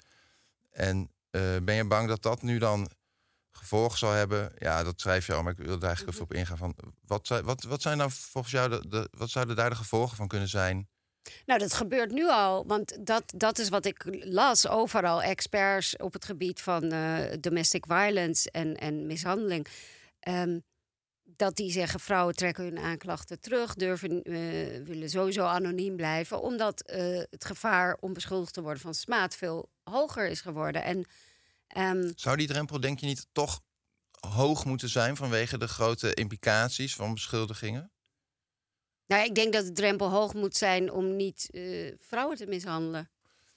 En 0.70 1.10
ben 1.62 1.74
je 1.74 1.84
bang 1.84 2.08
dat 2.08 2.22
dat 2.22 2.42
nu 2.42 2.58
dan 2.58 2.90
gevolgen 3.50 3.98
zal 3.98 4.12
hebben? 4.12 4.52
Ja, 4.58 4.82
dat 4.82 5.00
schrijf 5.00 5.26
je 5.26 5.34
al, 5.34 5.42
maar 5.42 5.52
ik 5.52 5.58
wil 5.66 5.76
er 5.76 5.82
eigenlijk 5.82 6.12
even 6.12 6.24
op 6.24 6.34
ingaan. 6.34 6.56
Van, 6.56 6.74
wat, 7.06 7.26
zijn- 7.26 7.44
wat, 7.44 7.62
wat 7.62 7.82
zijn 7.82 7.98
nou 7.98 8.10
volgens 8.14 8.52
jou 8.52 8.68
de, 8.70 8.88
de, 8.88 9.08
wat 9.10 9.30
zouden 9.30 9.56
daar 9.56 9.70
de 9.70 9.76
gevolgen 9.76 10.16
van 10.16 10.28
kunnen 10.28 10.48
zijn? 10.48 10.88
Nou, 11.46 11.58
dat 11.60 11.72
gebeurt 11.72 12.12
nu 12.12 12.28
al, 12.28 12.66
want 12.66 13.06
dat, 13.06 13.32
dat 13.36 13.58
is 13.58 13.68
wat 13.68 13.84
ik 13.84 14.04
las 14.24 14.68
overal. 14.68 15.22
Experts 15.22 15.96
op 15.96 16.12
het 16.12 16.24
gebied 16.24 16.60
van 16.60 16.92
eh, 16.92 17.18
domestic 17.40 17.84
violence 17.86 18.50
en, 18.50 18.76
en 18.76 19.06
mishandeling. 19.06 19.66
Ehm, 20.20 20.58
dat 21.22 21.56
die 21.56 21.70
zeggen 21.70 22.00
vrouwen 22.00 22.34
trekken 22.34 22.64
hun 22.64 22.78
aanklachten 22.78 23.40
terug, 23.40 23.74
durven, 23.74 24.22
eh, 24.22 24.34
willen 24.84 25.10
sowieso 25.10 25.44
anoniem 25.44 25.96
blijven, 25.96 26.42
omdat 26.42 26.80
eh, 26.80 27.22
het 27.30 27.44
gevaar 27.44 27.96
om 28.00 28.12
beschuldigd 28.12 28.54
te 28.54 28.62
worden 28.62 28.82
van 28.82 28.94
smaad 28.94 29.36
veel 29.36 29.70
hoger 29.82 30.28
is 30.28 30.40
geworden. 30.40 30.84
En 30.84 31.04
ehm, 31.66 32.12
Zou 32.14 32.36
die 32.36 32.46
drempel, 32.46 32.80
denk 32.80 32.98
je 32.98 33.06
niet, 33.06 33.26
toch 33.32 33.60
hoog 34.20 34.64
moeten 34.64 34.88
zijn 34.88 35.16
vanwege 35.16 35.58
de 35.58 35.68
grote 35.68 36.14
implicaties 36.14 36.94
van 36.94 37.14
beschuldigingen? 37.14 37.92
Nou, 39.10 39.24
ik 39.24 39.34
denk 39.34 39.52
dat 39.52 39.64
de 39.64 39.72
drempel 39.72 40.08
hoog 40.10 40.34
moet 40.34 40.56
zijn 40.56 40.92
om 40.92 41.16
niet 41.16 41.48
eh, 41.50 41.62
vrouwen 42.00 42.36
te 42.36 42.46
mishandelen. 42.46 43.10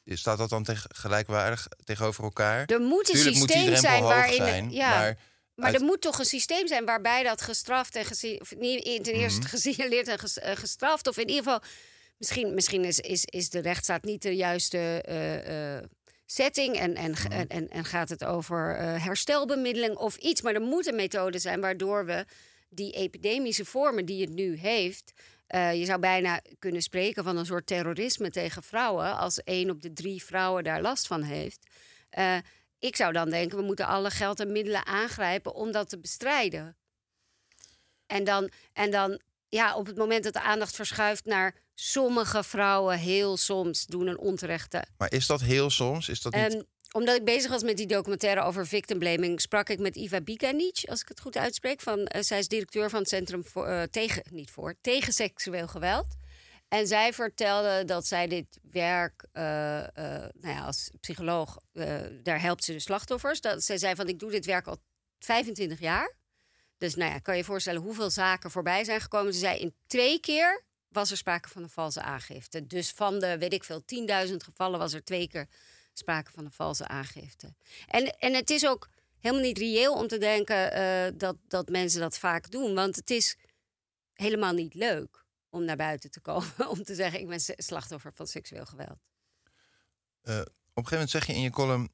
Staat 0.05 0.37
dat 0.37 0.49
dan 0.49 0.63
tegen, 0.63 0.95
gelijkwaardig 0.95 1.67
tegenover 1.83 2.23
elkaar? 2.23 2.65
Er 2.65 2.79
moet 2.81 3.09
een 3.09 3.15
Tuurlijk 3.15 3.37
moet 3.37 3.49
systeem 3.51 3.65
drempel 3.65 3.89
zijn 3.89 4.03
waarin. 4.03 4.35
zijn, 4.35 4.71
ja, 4.71 4.89
maar 4.89 5.17
Maar 5.55 5.65
uit- 5.65 5.75
er 5.75 5.85
moet 5.85 6.01
toch 6.01 6.19
een 6.19 6.25
systeem 6.25 6.67
zijn 6.67 6.85
waarbij 6.85 7.23
dat 7.23 7.41
gestraft 7.41 7.95
en 7.95 8.05
of 8.41 8.55
niet 8.57 9.03
ten 9.03 9.13
eerste 9.13 9.39
Mhm. 9.39 9.47
gesignaleerd 9.49 10.07
en 10.07 10.19
ges- 10.19 10.39
eh, 10.39 10.55
gestraft. 10.55 11.07
Of 11.07 11.17
in 11.17 11.27
ieder 11.29 11.43
geval, 11.43 11.59
misschien, 12.17 12.53
misschien 12.53 12.85
is, 12.85 12.99
is, 12.99 13.25
is 13.25 13.49
de 13.49 13.59
rechtsstaat 13.59 14.03
niet 14.03 14.21
de 14.21 14.35
juiste 14.35 15.01
eh, 15.01 15.87
setting. 16.25 16.75
En, 16.77 16.95
en, 16.95 17.11
Mhm. 17.11 17.31
en, 17.31 17.47
en, 17.47 17.69
en 17.69 17.85
gaat 17.85 18.09
het 18.09 18.23
over 18.23 18.75
herstelbemiddeling 19.01 19.95
of 19.95 20.15
iets. 20.15 20.41
Maar 20.41 20.53
er 20.53 20.61
moet 20.61 20.87
een 20.87 20.95
methode 20.95 21.39
zijn 21.39 21.61
waardoor 21.61 22.05
we 22.05 22.25
die 22.69 22.91
epidemische 22.91 23.65
vormen 23.65 24.05
die 24.05 24.21
het 24.21 24.33
nu 24.33 24.57
heeft. 24.57 25.13
Eh, 25.53 25.73
je 25.73 25.85
zou 25.85 25.99
bijna 25.99 26.41
kunnen 26.59 26.81
spreken 26.81 27.23
van 27.23 27.37
een 27.37 27.45
soort 27.45 27.67
terrorisme 27.67 28.29
tegen 28.29 28.63
vrouwen. 28.63 29.17
Als 29.17 29.43
één 29.43 29.69
op 29.69 29.81
de 29.81 29.93
drie 29.93 30.23
vrouwen 30.23 30.63
daar 30.63 30.81
last 30.81 31.07
van 31.07 31.21
heeft. 31.21 31.67
Eh, 32.09 32.37
ik 32.79 32.95
zou 32.95 33.13
dan 33.13 33.29
denken, 33.29 33.57
we 33.57 33.63
moeten 33.63 33.87
alle 33.87 34.09
geld 34.09 34.39
en 34.39 34.51
middelen 34.51 34.85
aangrijpen 34.85 35.53
om 35.53 35.71
dat 35.71 35.89
te 35.89 35.99
bestrijden. 35.99 36.77
En 38.05 38.23
dan, 38.23 38.49
en 38.73 38.91
dan 38.91 39.21
ja, 39.49 39.75
op 39.75 39.85
het 39.85 39.97
moment 39.97 40.23
dat 40.23 40.33
de 40.33 40.41
aandacht 40.41 40.75
verschuift 40.75 41.25
naar 41.25 41.55
sommige 41.73 42.43
vrouwen, 42.43 42.97
heel 42.97 43.37
soms 43.37 43.85
doen 43.85 44.07
een 44.07 44.19
onterechte. 44.19 44.85
Maar 44.97 45.11
is 45.11 45.27
dat 45.27 45.41
heel 45.41 45.69
soms? 45.69 46.09
Is 46.09 46.21
dat 46.21 46.33
niet... 46.33 46.53
En 46.53 46.67
omdat 46.93 47.15
ik 47.15 47.25
bezig 47.25 47.51
was 47.51 47.63
met 47.63 47.77
die 47.77 47.87
documentaire 47.87 48.41
over 48.41 48.67
victim 48.67 48.99
blaming, 48.99 49.41
sprak 49.41 49.69
ik 49.69 49.79
met 49.79 49.95
Iva 49.95 50.21
Bikanic, 50.21 50.83
als 50.89 51.01
ik 51.01 51.07
het 51.07 51.19
goed 51.19 51.37
uitspreek. 51.37 51.81
Van, 51.81 52.05
eh, 52.05 52.21
zij 52.21 52.39
is 52.39 52.47
directeur 52.47 52.89
van 52.89 52.99
het 52.99 53.09
Centrum 53.09 53.43
eh, 53.53 53.81
tegen, 53.81 54.23
niet 54.31 54.51
voor, 54.51 54.75
tegen 54.81 55.13
seksueel 55.13 55.67
geweld. 55.67 56.05
En 56.67 56.87
zij 56.87 57.13
vertelde 57.13 57.85
dat 57.85 58.07
zij 58.07 58.27
dit 58.27 58.59
werk, 58.71 59.25
eh, 59.31 59.43
nou 59.43 60.31
ja, 60.41 60.65
als 60.65 60.89
psycholoog, 60.99 61.57
daar 62.23 62.41
helpt 62.41 62.63
ze 62.63 62.71
de 62.71 62.79
slachtoffers. 62.79 63.41
Dat, 63.41 63.63
zij 63.63 63.77
zei 63.77 63.95
van, 63.95 64.07
ik 64.07 64.19
doe 64.19 64.31
dit 64.31 64.45
werk 64.45 64.67
al 64.67 64.77
25 65.19 65.79
jaar. 65.79 66.15
Dus 66.77 66.95
nou 66.95 67.11
ja, 67.11 67.19
kan 67.19 67.33
je 67.33 67.39
je 67.39 67.45
voorstellen 67.45 67.81
hoeveel 67.81 68.09
zaken 68.09 68.51
voorbij 68.51 68.83
zijn 68.83 69.01
gekomen. 69.01 69.33
Ze 69.33 69.39
zei, 69.39 69.59
in 69.59 69.75
twee 69.87 70.19
keer 70.19 70.63
was 70.87 71.11
er 71.11 71.17
sprake 71.17 71.49
van 71.49 71.63
een 71.63 71.69
valse 71.69 72.01
aangifte. 72.01 72.67
Dus 72.67 72.91
van 72.91 73.19
de, 73.19 73.37
weet 73.37 73.53
ik 73.53 73.63
veel, 73.63 73.83
10.000 74.27 74.35
gevallen 74.35 74.79
was 74.79 74.93
er 74.93 75.03
twee 75.03 75.27
keer 75.27 75.47
sprake 75.93 76.31
van 76.31 76.45
een 76.45 76.51
valse 76.51 76.87
aangifte. 76.87 77.55
En, 77.87 78.17
en 78.17 78.33
het 78.33 78.49
is 78.49 78.67
ook 78.67 78.89
helemaal 79.19 79.45
niet 79.45 79.57
reëel 79.57 79.93
om 79.93 80.07
te 80.07 80.17
denken 80.17 80.71
eh, 80.71 81.11
dat, 81.17 81.35
dat 81.47 81.69
mensen 81.69 81.99
dat 81.99 82.17
vaak 82.17 82.51
doen. 82.51 82.73
Want 82.73 82.95
het 82.95 83.09
is 83.09 83.37
helemaal 84.13 84.53
niet 84.53 84.73
leuk 84.73 85.25
om 85.49 85.63
naar 85.63 85.75
buiten 85.75 86.11
te 86.11 86.19
komen. 86.19 86.53
Om 86.69 86.83
te 86.83 86.95
zeggen, 86.95 87.19
ik 87.19 87.27
ben 87.27 87.39
slachtoffer 87.39 88.13
van 88.13 88.27
seksueel 88.27 88.65
geweld. 88.65 88.99
Eh, 90.21 90.39
op 90.39 90.47
een 90.83 90.87
gegeven 90.87 90.91
moment 90.91 91.09
zeg 91.09 91.25
je 91.25 91.33
in 91.33 91.41
je 91.41 91.49
column... 91.49 91.91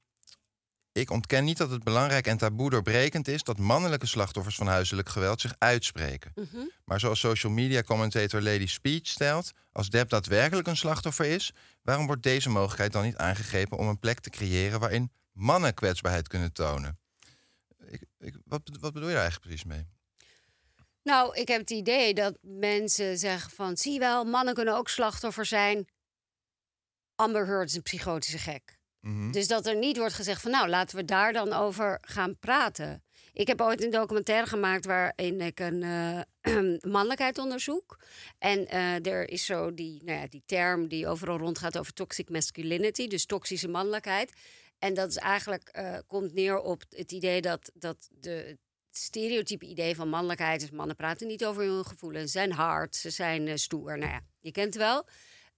Ik 1.00 1.10
ontken 1.10 1.44
niet 1.44 1.58
dat 1.58 1.70
het 1.70 1.84
belangrijk 1.84 2.28
en 2.28 2.38
taboe 2.38 2.70
doorbrekend 2.70 3.28
is... 3.28 3.44
dat 3.44 3.58
mannelijke 3.58 4.06
slachtoffers 4.06 4.56
van 4.56 4.68
huiselijk 4.68 5.10
geweld 5.10 5.42
zich 5.42 5.56
uitspreken. 5.58 6.32
Mhm. 6.36 6.66
Maar 6.86 7.00
zoals 7.00 7.20
social 7.20 7.52
media 7.52 7.84
commentator 7.84 8.42
Lady 8.42 8.68
Speech 8.68 9.08
stelt... 9.08 9.52
als 9.72 9.90
Deb 9.90 10.10
daadwerkelijk 10.10 10.68
een 10.68 10.78
slachtoffer 10.78 11.26
is... 11.26 11.54
waarom 11.82 12.06
wordt 12.06 12.24
deze 12.24 12.50
mogelijkheid 12.50 12.92
dan 12.92 13.04
niet 13.04 13.16
aangegrepen... 13.16 13.78
om 13.78 13.88
een 13.88 14.00
plek 14.00 14.20
te 14.20 14.30
creëren 14.30 14.80
waarin 14.80 15.12
mannen 15.32 15.74
kwetsbaarheid 15.74 16.28
kunnen 16.28 16.54
tonen? 16.54 17.00
Ik, 17.86 18.04
ik, 18.20 18.36
wat, 18.46 18.62
wat 18.80 18.94
bedoel 18.94 19.10
je 19.10 19.16
daar 19.16 19.24
eigenlijk 19.24 19.42
precies 19.42 19.64
mee? 19.64 19.88
Nou, 21.04 21.36
ik 21.36 21.48
heb 21.48 21.60
het 21.60 21.70
idee 21.70 22.14
dat 22.14 22.38
mensen 22.42 23.18
zeggen 23.18 23.52
van... 23.52 23.78
zie 23.78 24.00
wel, 24.00 24.24
mannen 24.24 24.54
kunnen 24.54 24.76
ook 24.76 24.90
slachtoffer 24.90 25.46
zijn. 25.46 25.88
Amber 27.16 27.46
Heard 27.46 27.70
is 27.70 27.76
een 27.76 27.82
psychotische 27.82 28.38
gek. 28.38 28.79
Mhm. 29.02 29.32
Dus 29.32 29.48
dat 29.48 29.66
er 29.66 29.76
niet 29.76 29.98
wordt 29.98 30.14
gezegd 30.14 30.42
van... 30.42 30.52
nou, 30.52 30.68
laten 30.68 30.98
we 30.98 31.06
daar 31.06 31.34
dan 31.34 31.54
over 31.54 31.98
gaan 32.02 32.38
praten. 32.40 33.04
Ik 33.34 33.48
heb 33.48 33.62
ooit 33.62 33.84
een 33.84 33.90
documentaire 33.90 34.48
gemaakt... 34.48 34.86
waarin 34.86 35.42
ik 35.42 35.60
een 35.60 35.84
eh, 35.84 36.22
mannelijkheid 36.92 37.38
onderzoek. 37.38 38.00
En 38.38 38.68
eh, 38.68 39.06
er 39.06 39.30
is 39.30 39.46
zo 39.46 39.74
die, 39.74 40.04
nou 40.04 40.20
ja, 40.20 40.28
die 40.28 40.44
term 40.46 40.88
die 40.88 41.08
overal 41.08 41.38
rondgaat 41.38 41.78
over 41.78 41.94
toxic 41.94 42.30
masculinity... 42.30 43.08
dus 43.08 43.26
toxische 43.26 43.68
mannelijkheid. 43.68 44.34
En 44.80 44.94
dat 44.94 45.10
is 45.10 45.18
eigenlijk, 45.18 45.70
eh, 45.70 45.98
komt 46.08 46.34
neer 46.34 46.60
op 46.60 46.84
het 46.90 47.12
idee 47.12 47.42
dat, 47.42 47.72
dat 47.74 48.10
de, 48.20 48.58
stereotype 48.92 49.66
idee 49.66 49.96
van 49.96 50.10
mannelijkheid 50.10 50.62
is... 50.62 50.72
mannen 50.72 50.96
praten 50.96 51.28
niet 51.28 51.46
over 51.46 51.64
hun 51.64 51.86
gevoelens, 51.86 52.32
ze 52.32 52.38
zijn 52.38 52.52
hard, 52.52 52.96
ze 52.96 53.10
zijn 53.10 53.60
stoer. 53.60 53.98
Nou 53.98 54.12
ja, 54.12 54.22
je 54.40 54.52
kent 54.52 54.74
het 54.74 54.84
wel. 54.84 55.06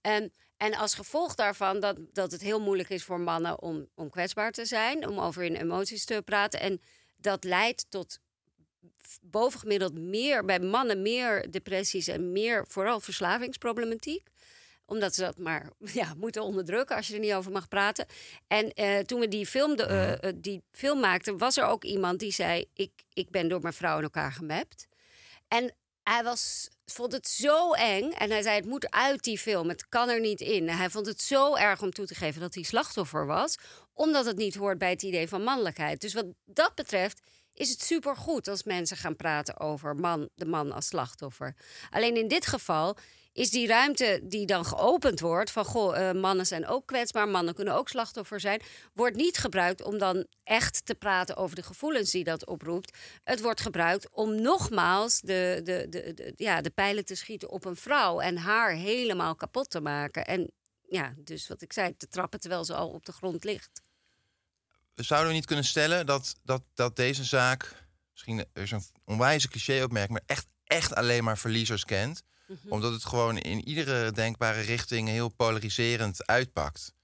En, 0.02 0.32
en 0.56 0.74
als 0.74 0.94
gevolg 0.94 1.34
daarvan 1.34 1.80
dat, 1.80 1.96
dat 2.12 2.32
het 2.32 2.40
heel 2.40 2.60
moeilijk 2.60 2.88
is 2.88 3.04
voor 3.04 3.20
mannen 3.20 3.62
om, 3.62 3.88
om 3.94 4.10
kwetsbaar 4.10 4.52
te 4.52 4.64
zijn... 4.64 5.08
om 5.08 5.18
over 5.18 5.42
hun 5.42 5.56
emoties 5.56 6.04
te 6.04 6.22
praten. 6.24 6.60
En 6.60 6.80
dat 7.16 7.44
leidt 7.44 7.86
tot 7.88 8.18
bovengemiddeld 9.20 9.94
meer, 9.94 10.44
bij 10.44 10.60
mannen 10.60 11.02
meer 11.02 11.50
depressies... 11.50 12.08
en 12.08 12.32
meer 12.32 12.64
vooral 12.68 13.00
verslavingsproblematiek 13.00 14.30
omdat 14.92 15.14
ze 15.14 15.20
dat 15.20 15.38
maar 15.38 15.70
ja, 16.00 16.14
moeten 16.16 16.42
onderdrukken 16.42 16.96
als 16.96 17.08
je 17.08 17.14
er 17.14 17.20
niet 17.20 17.32
over 17.32 17.52
mag 17.52 17.68
praten. 17.68 18.06
En 18.46 18.72
eh, 18.72 18.98
toen 18.98 19.20
we 19.20 19.28
die 19.28 19.46
film, 19.46 19.76
de, 19.76 19.84
eh, 19.84 20.12
eh, 20.12 20.34
die 20.36 20.62
film 20.70 21.00
maakten, 21.00 21.38
was 21.38 21.56
er 21.56 21.64
ook 21.64 21.84
iemand 21.84 22.18
die 22.18 22.32
zei: 22.32 22.64
ik, 22.74 22.90
ik 23.12 23.30
ben 23.30 23.48
door 23.48 23.60
mijn 23.60 23.74
vrouw 23.74 23.96
in 23.96 24.02
elkaar 24.02 24.32
gemapt. 24.32 24.86
En 25.48 25.74
hij 26.02 26.22
was, 26.22 26.68
vond 26.92 27.12
het 27.12 27.28
zo 27.28 27.72
eng. 27.72 28.10
En 28.10 28.30
hij 28.30 28.42
zei: 28.42 28.56
Het 28.56 28.66
moet 28.66 28.90
uit 28.90 29.22
die 29.22 29.38
film. 29.38 29.68
Het 29.68 29.88
kan 29.88 30.08
er 30.08 30.20
niet 30.20 30.40
in. 30.40 30.68
Hij 30.68 30.90
vond 30.90 31.06
het 31.06 31.22
zo 31.22 31.56
erg 31.56 31.82
om 31.82 31.90
toe 31.90 32.06
te 32.06 32.14
geven 32.14 32.40
dat 32.40 32.54
hij 32.54 32.62
slachtoffer 32.62 33.26
was, 33.26 33.58
omdat 33.92 34.24
het 34.24 34.36
niet 34.36 34.54
hoort 34.54 34.78
bij 34.78 34.90
het 34.90 35.02
idee 35.02 35.28
van 35.28 35.42
mannelijkheid. 35.42 36.00
Dus 36.00 36.14
wat 36.14 36.26
dat 36.44 36.74
betreft 36.74 37.20
is 37.54 37.70
het 37.70 37.82
supergoed 37.82 38.48
als 38.48 38.62
mensen 38.62 38.96
gaan 38.96 39.16
praten 39.16 39.60
over 39.60 39.96
man, 39.96 40.28
de 40.34 40.46
man 40.46 40.72
als 40.72 40.86
slachtoffer. 40.86 41.54
Alleen 41.90 42.16
in 42.16 42.28
dit 42.28 42.46
geval 42.46 42.96
is 43.32 43.50
die 43.50 43.66
ruimte 43.66 44.20
die 44.22 44.46
dan 44.46 44.64
geopend 44.64 45.20
wordt 45.20 45.50
van 45.50 45.64
goh, 45.64 46.08
eh, 46.08 46.14
mannen 46.14 46.46
zijn 46.46 46.66
ook 46.66 46.86
kwetsbaar, 46.86 47.28
mannen 47.28 47.54
kunnen 47.54 47.74
ook 47.74 47.88
slachtoffer 47.88 48.40
zijn, 48.40 48.62
wordt 48.94 49.16
niet 49.16 49.38
gebruikt 49.38 49.82
om 49.82 49.98
dan 49.98 50.26
echt 50.44 50.86
te 50.86 50.94
praten 50.94 51.36
over 51.36 51.56
de 51.56 51.62
gevoelens 51.62 52.10
die 52.10 52.24
dat 52.24 52.46
oproept. 52.46 52.98
Het 53.24 53.40
wordt 53.40 53.60
gebruikt 53.60 54.10
om 54.10 54.42
nogmaals 54.42 55.20
de, 55.20 55.60
de, 55.64 55.86
de, 55.88 56.32
ja, 56.36 56.60
de 56.60 56.70
pijlen 56.70 57.04
te 57.04 57.14
schieten 57.14 57.50
op 57.50 57.64
een 57.64 57.76
vrouw 57.76 58.20
en 58.20 58.36
haar 58.36 58.70
helemaal 58.70 59.34
kapot 59.34 59.70
te 59.70 59.80
maken. 59.80 60.26
En 60.26 60.50
ja, 60.88 61.14
dus 61.16 61.48
wat 61.48 61.62
ik 61.62 61.72
zei, 61.72 61.96
te 61.96 62.08
trappen 62.08 62.40
terwijl 62.40 62.64
ze 62.64 62.74
al 62.74 62.88
op 62.88 63.04
de 63.06 63.12
grond 63.12 63.44
ligt. 63.44 63.82
Zouden 64.94 65.32
niet 65.32 65.46
kunnen 65.46 65.64
stellen 65.64 66.06
dat, 66.06 66.34
dat, 66.42 66.62
dat 66.74 66.96
deze 66.96 67.24
zaak, 67.24 67.86
misschien 68.10 68.46
is 68.52 68.70
een 68.70 68.84
onwijze 69.04 69.48
cliché-opmerking, 69.48 70.18
maar 70.18 70.36
echt, 70.36 70.46
echt 70.64 70.94
alleen 70.94 71.24
maar 71.24 71.38
verliezers 71.38 71.84
kent? 71.84 72.22
Omdat 72.68 72.92
het 72.92 73.04
gewoon 73.04 73.38
in 73.38 73.68
iedere 73.68 74.12
denkbare 74.12 74.60
richting 74.60 75.08
heel 75.08 75.28
polariserend 75.28 76.26
uitpakt. 76.26 76.94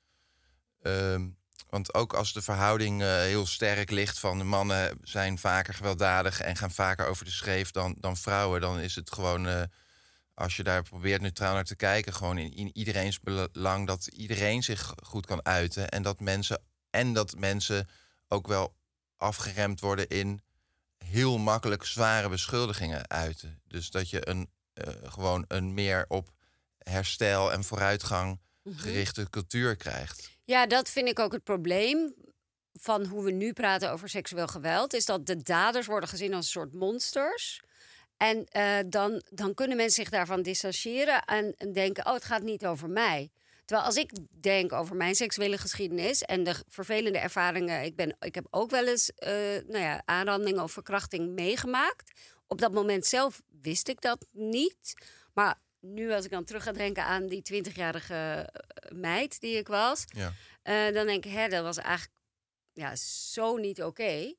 Ehm, 0.82 1.26
want 1.68 1.94
ook 1.94 2.12
als 2.12 2.32
de 2.32 2.42
verhouding 2.42 3.02
eh, 3.02 3.08
heel 3.08 3.46
sterk 3.46 3.90
ligt 3.90 4.18
van 4.18 4.38
de 4.38 4.44
mannen 4.44 4.98
zijn 5.02 5.38
vaker 5.38 5.74
gewelddadig 5.74 6.40
en 6.40 6.56
gaan 6.56 6.70
vaker 6.70 7.06
over 7.06 7.24
de 7.24 7.30
schreef 7.30 7.70
dan, 7.70 7.96
dan 7.98 8.16
vrouwen, 8.16 8.60
dan 8.60 8.78
is 8.78 8.94
het 8.94 9.12
gewoon, 9.12 9.46
eh, 9.46 9.62
als 10.34 10.56
je 10.56 10.62
daar 10.62 10.82
probeert 10.82 11.20
neutraal 11.20 11.54
naar 11.54 11.64
te 11.64 11.76
kijken, 11.76 12.14
gewoon 12.14 12.38
in, 12.38 12.54
in 12.54 12.70
iedereen's 12.72 13.20
belang 13.20 13.86
dat 13.86 14.06
iedereen 14.06 14.62
zich 14.62 14.94
goed 15.02 15.26
kan 15.26 15.44
uiten 15.44 15.88
en 15.88 16.02
dat 16.02 16.20
mensen 16.20 16.62
en 16.90 17.12
dat 17.12 17.36
mensen 17.36 17.88
ook 18.28 18.46
wel 18.46 18.74
afgeremd 19.16 19.80
worden 19.80 20.08
in 20.08 20.42
heel 20.98 21.38
makkelijk 21.38 21.84
zware 21.84 22.28
beschuldigingen 22.28 23.08
uiten. 23.10 23.60
Dus 23.66 23.90
dat 23.90 24.10
je 24.10 24.28
een 24.28 24.50
gewoon 25.02 25.44
een 25.48 25.74
meer 25.74 26.04
op 26.08 26.28
herstel 26.78 27.52
en 27.52 27.64
vooruitgang 27.64 28.40
gerichte 28.64 29.30
cultuur 29.30 29.76
krijgt. 29.76 30.30
Ja, 30.44 30.66
dat 30.66 30.88
vind 30.88 31.08
ik 31.08 31.18
ook 31.18 31.32
het 31.32 31.44
probleem 31.44 32.14
van 32.72 33.04
hoe 33.04 33.24
we 33.24 33.30
nu 33.30 33.52
praten 33.52 33.90
over 33.90 34.08
seksueel 34.08 34.46
geweld. 34.46 34.94
Is 34.94 35.04
dat 35.04 35.26
de 35.26 35.42
daders 35.42 35.86
worden 35.86 36.08
gezien 36.08 36.34
als 36.34 36.44
een 36.44 36.50
soort 36.50 36.74
monsters. 36.74 37.62
En 38.16 38.46
eh, 38.46 38.78
dan, 38.86 39.22
dan 39.30 39.54
kunnen 39.54 39.76
mensen 39.76 40.02
zich 40.02 40.10
daarvan 40.10 40.42
distancieren 40.42 41.24
en, 41.24 41.54
en 41.56 41.72
denken: 41.72 42.06
oh, 42.06 42.12
het 42.12 42.24
gaat 42.24 42.42
niet 42.42 42.66
over 42.66 42.90
mij. 42.90 43.30
Terwijl 43.64 43.88
als 43.88 43.96
ik 43.96 44.10
denk 44.40 44.72
over 44.72 44.96
mijn 44.96 45.14
seksuele 45.14 45.58
geschiedenis 45.58 46.22
en 46.22 46.44
de 46.44 46.54
vervelende 46.68 47.18
ervaringen, 47.18 47.84
ik, 47.84 47.96
ben, 47.96 48.16
ik 48.20 48.34
heb 48.34 48.46
ook 48.50 48.70
wel 48.70 48.86
eens 48.86 49.10
uh, 49.18 49.28
nou 49.66 49.78
ja, 49.78 50.02
aanranding 50.04 50.60
of 50.60 50.72
verkrachting 50.72 51.28
meegemaakt. 51.34 52.12
Op 52.48 52.60
dat 52.60 52.72
moment 52.72 53.06
zelf 53.06 53.42
wist 53.60 53.88
ik 53.88 54.00
dat 54.00 54.26
niet. 54.32 54.94
Maar 55.34 55.60
nu 55.80 56.12
als 56.12 56.24
ik 56.24 56.30
dan 56.30 56.44
terug 56.44 56.62
ga 56.62 56.72
denken 56.72 57.04
aan 57.04 57.26
die 57.26 57.64
20-jarige 57.64 58.48
meid 58.92 59.40
die 59.40 59.56
ik 59.56 59.68
was, 59.68 60.04
Ja. 60.06 60.32
eh, 60.62 60.94
dan 60.94 61.06
denk 61.06 61.24
ik, 61.24 61.32
hè, 61.32 61.48
dat 61.48 61.62
was 61.62 61.76
eigenlijk 61.76 62.16
ja, 62.72 62.96
zo 63.32 63.56
niet 63.56 63.82
oké. 63.82 64.34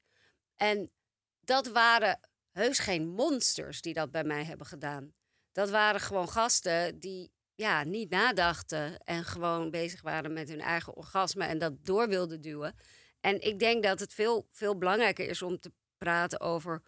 En 0.56 0.92
dat 1.40 1.68
waren 1.68 2.20
heus 2.52 2.80
geen 2.80 3.08
monsters 3.08 3.82
die 3.82 3.94
dat 3.94 4.12
bij 4.12 4.24
mij 4.24 4.44
hebben 4.44 4.66
gedaan. 4.68 5.14
Dat 5.52 5.70
waren 5.70 6.00
gewoon 6.02 6.30
gasten 6.30 7.00
die 7.00 7.32
ja, 7.56 7.84
niet 7.84 8.10
nadachten 8.10 8.98
en 9.04 9.24
gewoon 9.26 9.72
bezig 9.72 10.02
waren 10.02 10.34
met 10.34 10.50
hun 10.50 10.62
eigen 10.62 10.96
orgasme 10.96 11.46
en 11.46 11.58
dat 11.58 11.86
door 11.86 12.08
wilden 12.08 12.42
duwen. 12.42 12.76
En 13.20 13.42
ik 13.42 13.60
denk 13.60 13.84
dat 13.84 14.00
het 14.00 14.14
veel, 14.14 14.48
veel 14.52 14.78
belangrijker 14.78 15.30
is 15.30 15.42
om 15.42 15.60
te 15.60 15.72
praten 15.98 16.40
over 16.40 16.82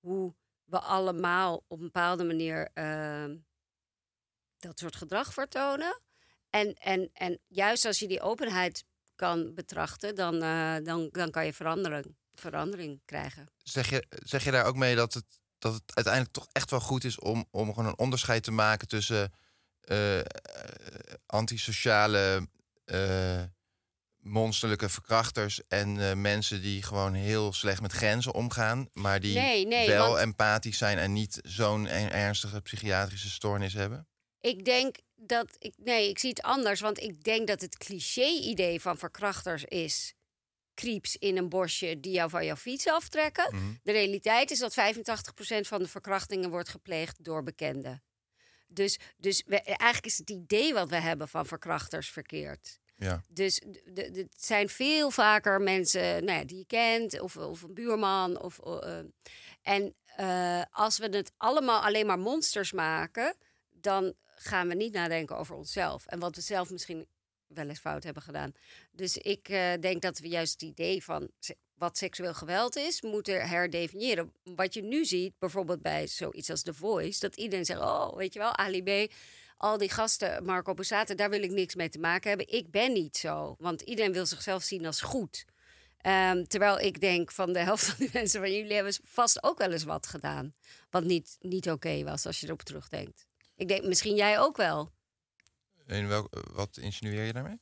hoe 0.00 0.34
we 0.66 0.78
allemaal 0.78 1.64
op 1.68 1.78
een 1.78 1.84
bepaalde 1.84 2.24
manier 2.24 2.70
ehm, 2.74 3.36
dat 4.58 4.78
soort 4.78 4.96
gedrag 4.96 5.32
vertonen. 5.32 6.00
En, 6.50 6.74
en, 6.74 7.10
en 7.12 7.40
juist 7.46 7.84
als 7.84 7.98
je 7.98 8.08
die 8.08 8.20
openheid 8.20 8.84
kan 9.14 9.54
betrachten, 9.54 10.14
dan, 10.14 10.42
eh, 10.42 10.76
dan, 10.82 11.08
dan 11.10 11.30
kan 11.30 11.46
je 11.46 11.52
verandering, 11.52 12.16
verandering 12.34 13.00
krijgen. 13.04 13.48
Zeg 13.62 13.90
je, 13.90 14.06
zeg 14.08 14.44
je 14.44 14.50
daar 14.50 14.66
ook 14.66 14.76
mee 14.76 14.96
dat 14.96 15.14
het, 15.14 15.24
dat 15.58 15.74
het 15.74 15.94
uiteindelijk 15.94 16.34
toch 16.34 16.48
echt 16.52 16.70
wel 16.70 16.80
goed 16.80 17.04
is 17.04 17.18
om, 17.18 17.46
om 17.50 17.74
gewoon 17.74 17.86
een 17.86 17.98
onderscheid 17.98 18.42
te 18.42 18.50
maken 18.50 18.88
tussen 18.88 19.32
eh, 19.80 20.18
eh, 20.18 20.24
antisociale, 21.26 22.48
monsterlijke 24.26 24.88
verkrachters 24.88 25.66
en 25.68 26.00
eh, 26.10 26.14
mensen 26.16 26.62
die 26.62 26.82
gewoon 26.82 27.14
heel 27.14 27.52
slecht 27.52 27.80
met 27.80 27.92
grenzen 27.92 28.34
omgaan, 28.34 28.88
maar 28.92 29.20
die 29.20 29.34
Nee, 29.38 29.66
nee, 29.66 29.88
wel 29.88 30.08
want- 30.08 30.20
empathisch 30.20 30.78
zijn 30.78 30.98
en 30.98 31.12
niet 31.12 31.38
zo'n 31.42 31.86
er- 31.88 32.10
ernstige 32.10 32.60
psychiatrische 32.60 33.30
stoornis 33.30 33.72
hebben? 33.72 34.08
Ik 34.40 34.64
denk 34.64 34.96
dat 35.14 35.56
ik. 35.58 35.74
Nee, 35.76 36.08
ik 36.08 36.18
zie 36.18 36.28
het 36.30 36.42
anders. 36.42 36.80
Want 36.80 37.00
ik 37.00 37.22
denk 37.24 37.46
dat 37.46 37.60
het 37.60 37.76
cliché-idee 37.78 38.80
van 38.80 38.98
verkrachters 38.98 39.64
is. 39.64 40.14
Creeps 40.74 41.16
in 41.16 41.36
een 41.36 41.48
bosje 41.48 42.00
die 42.00 42.12
jou 42.12 42.30
van 42.30 42.44
jouw 42.44 42.56
fiets 42.56 42.88
aftrekken. 42.88 43.54
Mhm. 43.54 43.64
De 43.82 43.92
realiteit 43.92 44.50
is 44.50 44.58
dat 44.58 44.74
85% 44.74 45.66
van 45.68 45.78
de 45.82 45.88
verkrachtingen 45.88 46.50
wordt 46.50 46.68
gepleegd 46.68 47.24
door 47.24 47.42
bekenden. 47.42 48.02
Dus, 48.68 48.98
dus 49.16 49.42
we, 49.46 49.60
eigenlijk 49.62 50.06
is 50.06 50.18
het 50.18 50.30
idee 50.30 50.74
wat 50.74 50.88
we 50.88 50.96
hebben 51.00 51.28
van 51.28 51.46
verkrachters 51.46 52.08
verkeerd. 52.10 52.78
Ja. 52.96 53.22
Dus 53.28 53.62
het 53.94 54.34
zijn 54.36 54.68
veel 54.68 55.10
vaker 55.10 55.60
mensen 55.60 56.24
nou 56.24 56.38
ja, 56.38 56.44
die 56.44 56.58
je 56.58 56.66
kent, 56.66 57.20
of, 57.20 57.36
of 57.36 57.62
een 57.62 57.74
buurman. 57.74 58.40
Of, 58.40 58.58
eh, 58.58 58.98
en 59.62 59.94
eh, 60.16 60.62
als 60.70 60.98
we 60.98 61.08
het 61.08 61.32
allemaal 61.36 61.80
alleen 61.80 62.06
maar 62.06 62.18
monsters 62.18 62.72
maken, 62.72 63.36
dan 63.72 64.14
gaan 64.36 64.68
we 64.68 64.74
niet 64.74 64.92
nadenken 64.92 65.36
over 65.36 65.56
onszelf. 65.56 66.06
En 66.06 66.18
wat 66.18 66.36
we 66.36 66.40
zelf 66.40 66.70
misschien 66.70 67.06
wel 67.46 67.68
eens 67.68 67.78
fout 67.78 68.04
hebben 68.04 68.22
gedaan. 68.22 68.52
Dus 68.92 69.16
ik 69.16 69.48
eh, 69.48 69.72
denk 69.80 70.02
dat 70.02 70.18
we 70.18 70.28
juist 70.28 70.52
het 70.52 70.62
idee 70.62 71.04
van 71.04 71.30
wat 71.74 71.98
seksueel 71.98 72.34
geweld 72.34 72.76
is, 72.76 73.02
moeten 73.02 73.48
herdefiniëren. 73.48 74.32
Wat 74.42 74.74
je 74.74 74.82
nu 74.82 75.04
ziet, 75.04 75.38
bijvoorbeeld 75.38 75.82
bij 75.82 76.06
zoiets 76.06 76.50
als 76.50 76.62
The 76.62 76.74
Voice, 76.74 77.20
dat 77.20 77.36
iedereen 77.36 77.64
zegt: 77.64 77.80
Oh, 77.80 78.16
weet 78.16 78.32
je 78.32 78.38
wel, 78.38 78.56
Ali 78.56 78.82
B. 78.82 79.12
Al 79.56 79.78
die 79.78 79.90
gasten, 79.90 80.44
Marco 80.44 80.74
Borsato, 80.74 81.14
daar 81.14 81.30
wil 81.30 81.42
ik 81.42 81.50
niks 81.50 81.74
mee 81.74 81.88
te 81.88 81.98
maken 81.98 82.28
hebben. 82.28 82.48
Ik 82.48 82.70
ben 82.70 82.92
niet 82.92 83.16
zo, 83.16 83.54
want 83.58 83.80
iedereen 83.80 84.12
wil 84.12 84.26
zichzelf 84.26 84.62
zien 84.62 84.86
als 84.86 85.00
goed. 85.00 85.44
Ehm, 85.96 86.44
terwijl 86.44 86.78
ik 86.78 87.00
denk 87.00 87.32
van 87.32 87.52
de 87.52 87.58
helft 87.58 87.84
van 87.88 87.94
die 87.98 88.10
mensen 88.12 88.40
van 88.40 88.52
jullie 88.52 88.74
hebben 88.74 88.94
vast 89.04 89.42
ook 89.42 89.58
wel 89.58 89.72
eens 89.72 89.84
wat 89.84 90.06
gedaan. 90.06 90.54
Wat 90.90 91.04
niet, 91.04 91.36
niet 91.40 91.70
oké 91.70 92.04
was 92.04 92.26
als 92.26 92.40
je 92.40 92.46
erop 92.46 92.62
terugdenkt. 92.62 93.26
Ik 93.56 93.68
denk 93.68 93.84
misschien 93.84 94.14
jij 94.14 94.40
ook 94.40 94.56
wel. 94.56 94.92
En 95.86 96.08
welk, 96.08 96.42
wat 96.52 96.76
insinueer 96.76 97.24
je 97.24 97.32
daarmee? 97.32 97.60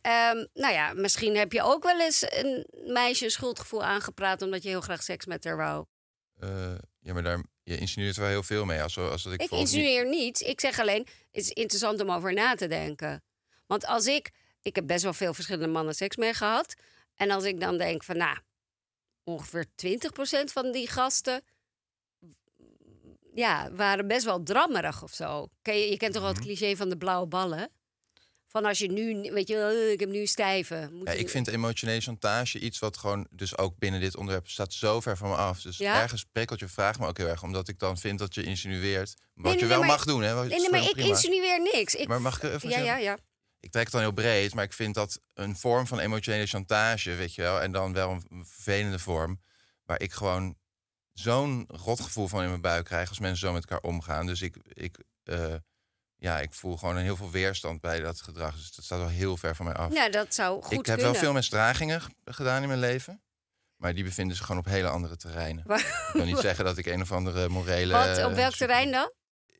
Ehm, 0.00 0.46
nou 0.52 0.72
ja, 0.72 0.92
misschien 0.92 1.36
heb 1.36 1.52
je 1.52 1.62
ook 1.62 1.82
wel 1.82 2.00
eens 2.00 2.22
een 2.28 2.66
meisje 2.92 3.24
een 3.24 3.30
schuldgevoel 3.30 3.84
aangepraat 3.84 4.42
omdat 4.42 4.62
je 4.62 4.68
heel 4.68 4.80
graag 4.80 5.02
seks 5.02 5.26
met 5.26 5.44
haar 5.44 5.56
wou. 5.56 5.86
Eh, 6.38 6.74
ja, 7.00 7.12
maar 7.12 7.22
daar, 7.22 7.42
je 7.66 7.78
insinueert 7.78 8.16
wel 8.16 8.28
heel 8.28 8.42
veel 8.42 8.64
mee. 8.64 8.82
Als, 8.82 8.98
als 8.98 9.22
dat 9.22 9.32
ik, 9.32 9.40
Ik 9.42 9.48
bijvoorbeeld 9.48 9.70
niet- 9.76 9.84
insinueer 9.84 10.08
niets. 10.08 10.40
Ik 10.40 10.60
zeg 10.60 10.78
alleen, 10.78 11.00
het 11.32 11.42
is 11.44 11.50
interessant 11.50 12.00
om 12.00 12.10
over 12.10 12.32
na 12.32 12.54
te 12.54 12.66
denken. 12.66 13.22
Want 13.66 13.86
als 13.86 14.06
ik, 14.06 14.30
ik 14.62 14.74
heb 14.74 14.86
best 14.86 15.02
wel 15.02 15.12
veel 15.12 15.34
verschillende 15.34 15.72
mannen 15.72 15.94
seks 15.94 16.16
mee 16.16 16.34
gehad. 16.34 16.74
En 17.14 17.30
als 17.30 17.44
ik 17.44 17.60
dan 17.60 17.78
denk 17.78 18.02
van, 18.04 18.16
nou, 18.16 18.38
ongeveer 19.24 19.66
20% 19.74 20.52
van 20.52 20.72
die 20.72 20.88
gasten 20.88 21.42
ja, 23.34 23.70
waren 23.72 24.06
best 24.06 24.24
wel 24.24 24.42
drammerig 24.42 25.02
of 25.02 25.12
zo. 25.12 25.48
Ken 25.62 25.78
je, 25.78 25.90
je 25.90 25.96
kent 25.96 26.12
toch 26.12 26.22
wel 26.22 26.30
het 26.32 26.40
Mhm. 26.40 26.48
cliché 26.48 26.76
van 26.76 26.88
de 26.88 26.96
blauwe 26.96 27.26
ballen? 27.26 27.70
Van 28.56 28.64
als 28.64 28.78
je 28.78 28.90
nu, 28.92 29.32
weet 29.32 29.48
je, 29.48 29.56
eh, 29.56 29.90
ik 29.92 30.00
heb 30.00 30.08
nu 30.08 30.20
een 30.20 30.26
stijve. 30.28 30.88
Moet 30.92 31.06
Ja, 31.08 31.12
ik 31.14 31.28
vind 31.30 31.48
emotionele 31.48 32.00
chantage 32.00 32.58
iets 32.58 32.78
wat 32.78 32.96
gewoon, 32.96 33.26
dus 33.30 33.58
ook 33.58 33.78
binnen 33.78 34.00
dit 34.00 34.16
onderwerp, 34.16 34.48
staat 34.48 34.72
zo 34.72 35.00
ver 35.00 35.16
van 35.16 35.28
me 35.28 35.34
af. 35.36 35.60
Dus 35.60 35.76
Ja? 35.76 36.00
ergens 36.02 36.24
prikkelt 36.32 36.60
je 36.60 36.68
vraag 36.68 36.98
me 36.98 37.06
ook 37.06 37.16
heel 37.16 37.26
erg, 37.28 37.42
omdat 37.42 37.68
ik 37.68 37.78
dan 37.78 37.98
vind 37.98 38.18
dat 38.18 38.34
je 38.34 38.42
insinueert. 38.42 39.14
Wat 39.34 39.52
Nee, 39.52 39.60
je 39.62 39.66
wel 39.66 39.82
mag 39.82 40.04
doen, 40.04 40.22
hè? 40.22 40.34
wat- 40.34 40.48
Nee, 40.48 40.58
nee, 40.58 40.70
maar 40.70 40.82
ik 40.82 40.90
prima. 40.92 41.08
insinueer 41.08 41.60
niks. 41.74 41.94
Ik, 41.94 42.08
Maar 42.08 42.20
mag 42.20 42.36
ik 42.36 42.42
even 42.50 42.68
ja, 42.68 42.78
ja, 42.78 42.96
ja. 42.96 43.18
Ik 43.60 43.70
trek 43.70 43.82
het 43.84 43.92
dan 43.92 44.00
heel 44.00 44.12
breed, 44.12 44.54
maar 44.54 44.64
ik 44.64 44.72
vind 44.72 44.94
dat 44.94 45.20
een 45.34 45.56
vorm 45.56 45.86
van 45.86 45.98
emotionele 45.98 46.46
chantage, 46.46 47.14
weet 47.14 47.34
je 47.34 47.42
wel, 47.42 47.60
en 47.60 47.72
dan 47.72 47.92
wel 47.92 48.10
een 48.10 48.24
een 48.28 48.46
vervelende 48.46 48.98
vorm, 48.98 49.40
waar 49.84 50.00
ik 50.00 50.12
gewoon 50.12 50.56
zo'n 51.12 51.64
rotgevoel 51.68 52.28
van 52.28 52.42
in 52.42 52.48
mijn 52.48 52.60
buik 52.60 52.84
krijg 52.84 53.08
als 53.08 53.18
mensen 53.18 53.46
zo 53.46 53.52
met 53.52 53.62
elkaar 53.66 53.90
omgaan. 53.90 54.26
Dus 54.26 54.42
ik, 54.42 54.56
ik, 54.72 54.98
eh, 55.24 55.54
ja, 56.16 56.40
ik 56.40 56.54
voel 56.54 56.76
gewoon 56.76 56.96
een 56.96 57.02
heel 57.02 57.16
veel 57.16 57.30
weerstand 57.30 57.80
bij 57.80 58.00
dat 58.00 58.20
gedrag. 58.20 58.54
Dus 58.54 58.74
dat 58.74 58.84
staat 58.84 58.98
wel 58.98 59.08
heel 59.08 59.36
ver 59.36 59.56
van 59.56 59.64
mij 59.66 59.74
af. 59.74 59.92
Ja, 59.92 60.08
dat 60.08 60.34
zou 60.34 60.62
goed 60.62 60.70
ik 60.72 60.76
heb 60.76 60.84
kunnen. 60.84 61.04
wel 61.04 61.14
veel 61.14 61.32
misdragingen 61.32 62.02
gedaan 62.24 62.62
in 62.62 62.68
mijn 62.68 62.80
leven. 62.80 63.20
Maar 63.76 63.94
die 63.94 64.04
bevinden 64.04 64.36
zich 64.36 64.46
gewoon 64.46 64.60
op 64.60 64.66
hele 64.66 64.88
andere 64.88 65.16
terreinen. 65.16 65.64
Ik 65.66 66.10
wil 66.12 66.24
niet 66.24 66.38
zeggen 66.48 66.64
dat 66.64 66.78
ik 66.78 66.86
een 66.86 67.00
of 67.02 67.12
andere 67.12 67.48
morele... 67.48 67.92
Wat, 67.92 68.24
op 68.24 68.34
welk 68.34 68.52
super- 68.52 68.66
terrein 68.66 68.90
dan? 68.90 69.12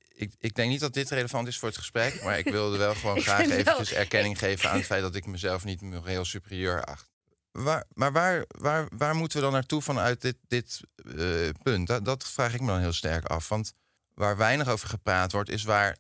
Ik, 0.09 0.35
ik 0.39 0.55
denk 0.55 0.71
niet 0.71 0.81
dat 0.81 0.95
dit 0.95 1.11
relevant 1.11 1.49
is 1.49 1.59
voor 1.59 1.69
het 1.69 1.77
gesprek. 1.79 2.23
Maar 2.23 2.39
ik 2.39 2.49
wilde 2.49 2.77
wel 2.77 2.95
gewoon 3.01 3.21
graag 3.21 3.47
wel- 3.47 3.57
eventjes 3.57 3.93
erkenning 3.93 4.39
geven 4.39 4.71
aan 4.71 4.77
het 4.77 4.87
feit 4.87 5.03
dat 5.03 5.15
ik 5.15 5.27
mezelf 5.27 5.65
niet 5.65 5.81
moreel 5.81 6.25
superieur 6.25 6.85
acht. 6.85 7.11
Waar, 7.51 7.85
maar 7.93 8.13
waar, 8.13 8.45
waar, 8.49 8.89
waar 8.97 9.15
moeten 9.15 9.39
we 9.39 9.45
dan 9.45 9.53
naartoe 9.53 9.83
vanuit 9.83 10.21
dit, 10.21 10.37
dit 10.49 10.81
eh, 11.17 11.49
punt? 11.63 11.87
Dat, 11.87 12.05
dat 12.05 12.29
vraag 12.29 12.55
ik 12.55 12.61
me 12.61 12.67
dan 12.67 12.81
heel 12.81 12.93
sterk 12.93 13.25
af. 13.25 13.49
Want 13.49 13.73
waar 14.15 14.37
weinig 14.37 14.69
over 14.69 14.89
gepraat 14.89 15.33
wordt, 15.33 15.51
is 15.51 15.63
waar 15.65 15.97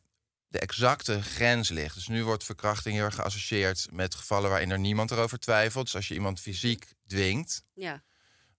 de 0.56 0.62
exacte 0.62 1.22
grens 1.22 1.68
ligt. 1.68 1.94
Dus 1.94 2.08
nu 2.08 2.24
wordt 2.24 2.44
verkrachting 2.44 2.94
heel 2.94 3.04
erg 3.04 3.14
geassocieerd 3.14 3.86
met 3.90 4.14
gevallen 4.14 4.50
waarin 4.50 4.70
er 4.70 4.78
niemand 4.78 5.10
erover 5.10 5.38
twijfelt. 5.38 5.84
Dus 5.84 5.94
als 5.94 6.08
je 6.08 6.14
iemand 6.14 6.40
fysiek 6.40 6.86
dwingt. 7.06 7.64
Ja. 7.74 8.02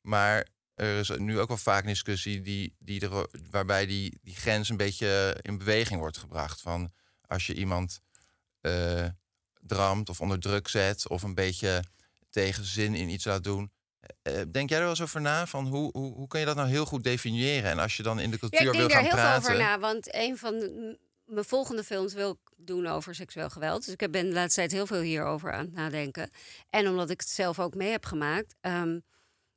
Maar 0.01 0.47
er 0.75 0.99
is 0.99 1.09
nu 1.09 1.39
ook 1.39 1.47
wel 1.47 1.57
vaak 1.57 1.81
een 1.81 1.89
discussie 1.89 2.41
die, 2.41 2.75
die 2.79 3.01
er, 3.09 3.27
waarbij 3.49 3.85
die, 3.85 4.19
die 4.21 4.35
grens 4.35 4.69
een 4.69 4.77
beetje 4.77 5.37
in 5.41 5.57
beweging 5.57 5.99
wordt 5.99 6.17
gebracht. 6.17 6.61
Van 6.61 6.93
als 7.21 7.47
je 7.47 7.53
iemand 7.53 7.99
eh, 8.61 9.05
dramt 9.59 10.09
of 10.09 10.21
onder 10.21 10.39
druk 10.39 10.67
zet 10.67 11.07
of 11.07 11.23
een 11.23 11.35
beetje 11.35 11.83
tegen 12.29 12.63
zin 12.65 12.95
in 12.95 13.09
iets 13.09 13.25
laat 13.25 13.43
doen. 13.43 13.71
Eh, 14.21 14.41
denk 14.51 14.69
jij 14.69 14.77
er 14.77 14.83
wel 14.83 14.93
eens 14.93 15.01
over 15.01 15.21
na? 15.21 15.47
Van 15.47 15.67
hoe, 15.67 15.89
hoe, 15.91 16.13
hoe 16.13 16.27
kun 16.27 16.39
je 16.39 16.45
dat 16.45 16.55
nou 16.55 16.69
heel 16.69 16.85
goed 16.85 17.03
definiëren? 17.03 17.71
En 17.71 17.79
als 17.79 17.97
je 17.97 18.03
dan 18.03 18.19
in 18.19 18.31
de 18.31 18.37
Ja, 18.41 18.47
cultuur 18.49 18.67
ik 18.73 18.79
wil 18.79 18.87
denk 18.87 18.89
daar 18.89 18.99
gaan 19.01 19.05
heel 19.05 19.15
praten. 19.23 19.43
veel 19.43 19.53
over 19.53 19.65
na. 19.65 19.79
Want 19.79 20.15
een 20.15 20.37
van 20.37 20.53
mijn 21.27 21.45
volgende 21.45 21.83
films 21.83 22.13
wil 22.13 22.31
ik 22.31 22.53
doen 22.55 22.87
over 22.87 23.15
seksueel 23.15 23.49
geweld. 23.49 23.85
Dus 23.85 23.95
ik 23.97 24.11
ben 24.11 24.25
de 24.27 24.33
laatste 24.33 24.59
tijd 24.59 24.71
heel 24.71 24.87
veel 24.87 25.01
hierover 25.01 25.53
aan 25.53 25.65
het 25.65 25.73
nadenken. 25.73 26.29
En 26.69 26.87
omdat 26.87 27.09
ik 27.09 27.19
het 27.19 27.29
zelf 27.29 27.59
ook 27.59 27.75
mee 27.75 27.91
heb 27.91 28.05
gemaakt. 28.05 28.55
ehm, 28.61 28.99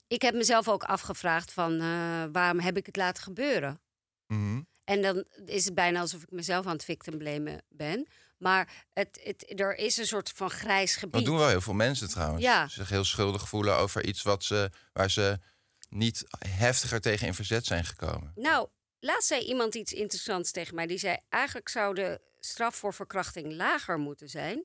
ik 0.06 0.22
heb 0.22 0.34
mezelf 0.34 0.68
ook 0.68 0.82
afgevraagd 0.82 1.52
van 1.52 1.80
eh, 1.80 2.24
waarom 2.32 2.60
heb 2.60 2.76
ik 2.76 2.86
het 2.86 2.96
laten 2.96 3.22
gebeuren? 3.22 3.80
Mhm. 4.26 4.60
En 4.84 5.02
dan 5.02 5.24
is 5.44 5.64
het 5.64 5.74
bijna 5.74 6.00
alsof 6.00 6.22
ik 6.22 6.30
mezelf 6.30 6.66
aan 6.66 6.72
het 6.72 6.84
victim 6.84 7.18
blamen 7.18 7.62
ben. 7.68 8.06
Maar 8.38 8.86
het, 8.92 9.20
het, 9.22 9.60
er 9.60 9.76
is 9.76 9.96
een 9.96 10.06
soort 10.06 10.32
van 10.34 10.50
grijs 10.50 10.96
gebied. 10.96 11.12
Dat 11.14 11.24
doen 11.24 11.36
wel 11.38 11.48
heel 11.48 11.60
veel 11.60 11.74
mensen 11.74 12.08
trouwens. 12.08 12.42
Ja. 12.42 12.68
Zich 12.68 12.88
heel 12.88 13.04
schuldig 13.04 13.48
voelen 13.48 13.76
over 13.76 14.04
iets 14.04 14.22
wat 14.22 14.44
ze, 14.44 14.70
waar 14.92 15.10
ze 15.10 15.38
niet 15.88 16.24
heftiger 16.48 17.00
tegen 17.00 17.26
in 17.26 17.34
verzet 17.34 17.66
zijn 17.66 17.84
gekomen. 17.84 18.32
Nou, 18.34 18.68
laatst 19.00 19.28
zei 19.28 19.44
iemand 19.44 19.74
iets 19.74 19.92
interessants 19.92 20.50
tegen 20.50 20.74
mij. 20.74 20.86
Die 20.86 20.98
zei: 20.98 21.16
eigenlijk 21.28 21.68
zou 21.68 21.94
de 21.94 22.20
straf 22.40 22.76
voor 22.76 22.94
verkrachting 22.94 23.52
lager 23.52 23.98
moeten 23.98 24.28
zijn, 24.28 24.64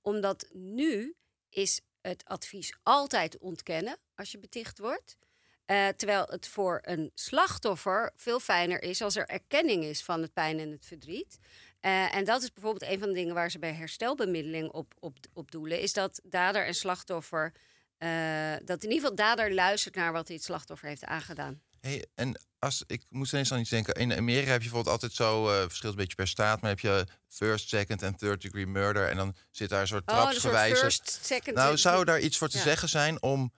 omdat 0.00 0.48
nu 0.52 1.14
is 1.48 1.80
het 2.00 2.24
advies 2.24 2.76
altijd 2.82 3.38
ontkennen 3.38 3.96
als 4.14 4.32
je 4.32 4.38
beticht 4.38 4.78
wordt. 4.78 5.16
Eh, 5.64 5.88
terwijl 5.88 6.26
het 6.28 6.48
voor 6.48 6.78
een 6.82 7.10
slachtoffer 7.14 8.12
veel 8.16 8.40
fijner 8.40 8.82
is 8.82 9.02
als 9.02 9.16
er 9.16 9.28
erkenning 9.28 9.84
is 9.84 10.02
van 10.02 10.22
het 10.22 10.32
pijn 10.32 10.58
en 10.58 10.70
het 10.70 10.86
verdriet. 10.86 11.38
Eh, 11.80 12.14
en 12.14 12.24
dat 12.24 12.42
is 12.42 12.52
bijvoorbeeld 12.52 12.90
een 12.90 12.98
van 12.98 13.08
de 13.08 13.14
dingen 13.14 13.34
waar 13.34 13.50
ze 13.50 13.58
bij 13.58 13.72
herstelbemiddeling 13.72 14.70
op, 14.70 14.94
op, 14.98 15.16
op 15.32 15.50
doelen. 15.50 15.80
Is 15.80 15.92
dat 15.92 16.20
dader 16.24 16.66
en 16.66 16.74
slachtoffer. 16.74 17.52
eh, 17.98 18.54
dat 18.64 18.82
in 18.82 18.90
ieder 18.90 19.00
geval 19.00 19.14
dader 19.14 19.54
luistert 19.54 19.94
naar 19.94 20.12
wat 20.12 20.26
hij 20.26 20.36
het 20.36 20.44
slachtoffer 20.44 20.88
heeft 20.88 21.04
aangedaan. 21.04 21.62
Hey, 21.82 22.04
en 22.14 22.40
als 22.58 22.84
ik 22.86 23.02
moest 23.08 23.32
ineens 23.32 23.52
aan 23.52 23.58
iets 23.58 23.70
denken. 23.70 23.94
In 23.94 24.12
Amerika 24.16 24.50
heb 24.50 24.62
je 24.62 24.68
bijvoorbeeld 24.68 24.92
altijd 24.94 25.12
zo, 25.12 25.50
eh 25.50 25.60
verschilt 25.60 25.92
een 25.92 25.98
beetje 25.98 26.14
per 26.16 26.28
staat, 26.28 26.60
maar 26.60 26.70
heb 26.70 26.80
je 26.80 27.06
first, 27.28 27.68
second 27.68 28.02
en 28.02 28.16
third 28.16 28.42
degree 28.42 28.66
murder. 28.66 29.08
En 29.08 29.16
dan 29.16 29.34
zit 29.50 29.68
daar 29.68 29.80
een 29.80 29.86
soort 29.86 30.10
Oh, 30.10 30.16
trapsgewijze. 30.16 30.76
first, 30.76 31.18
second... 31.22 31.56
Nou, 31.56 31.76
zou 31.76 32.04
daar 32.04 32.20
iets 32.20 32.38
voor 32.38 32.48
te 32.48 32.56
Ja. 32.56 32.62
zeggen 32.62 32.88
zijn 32.88 33.22
om. 33.22 33.52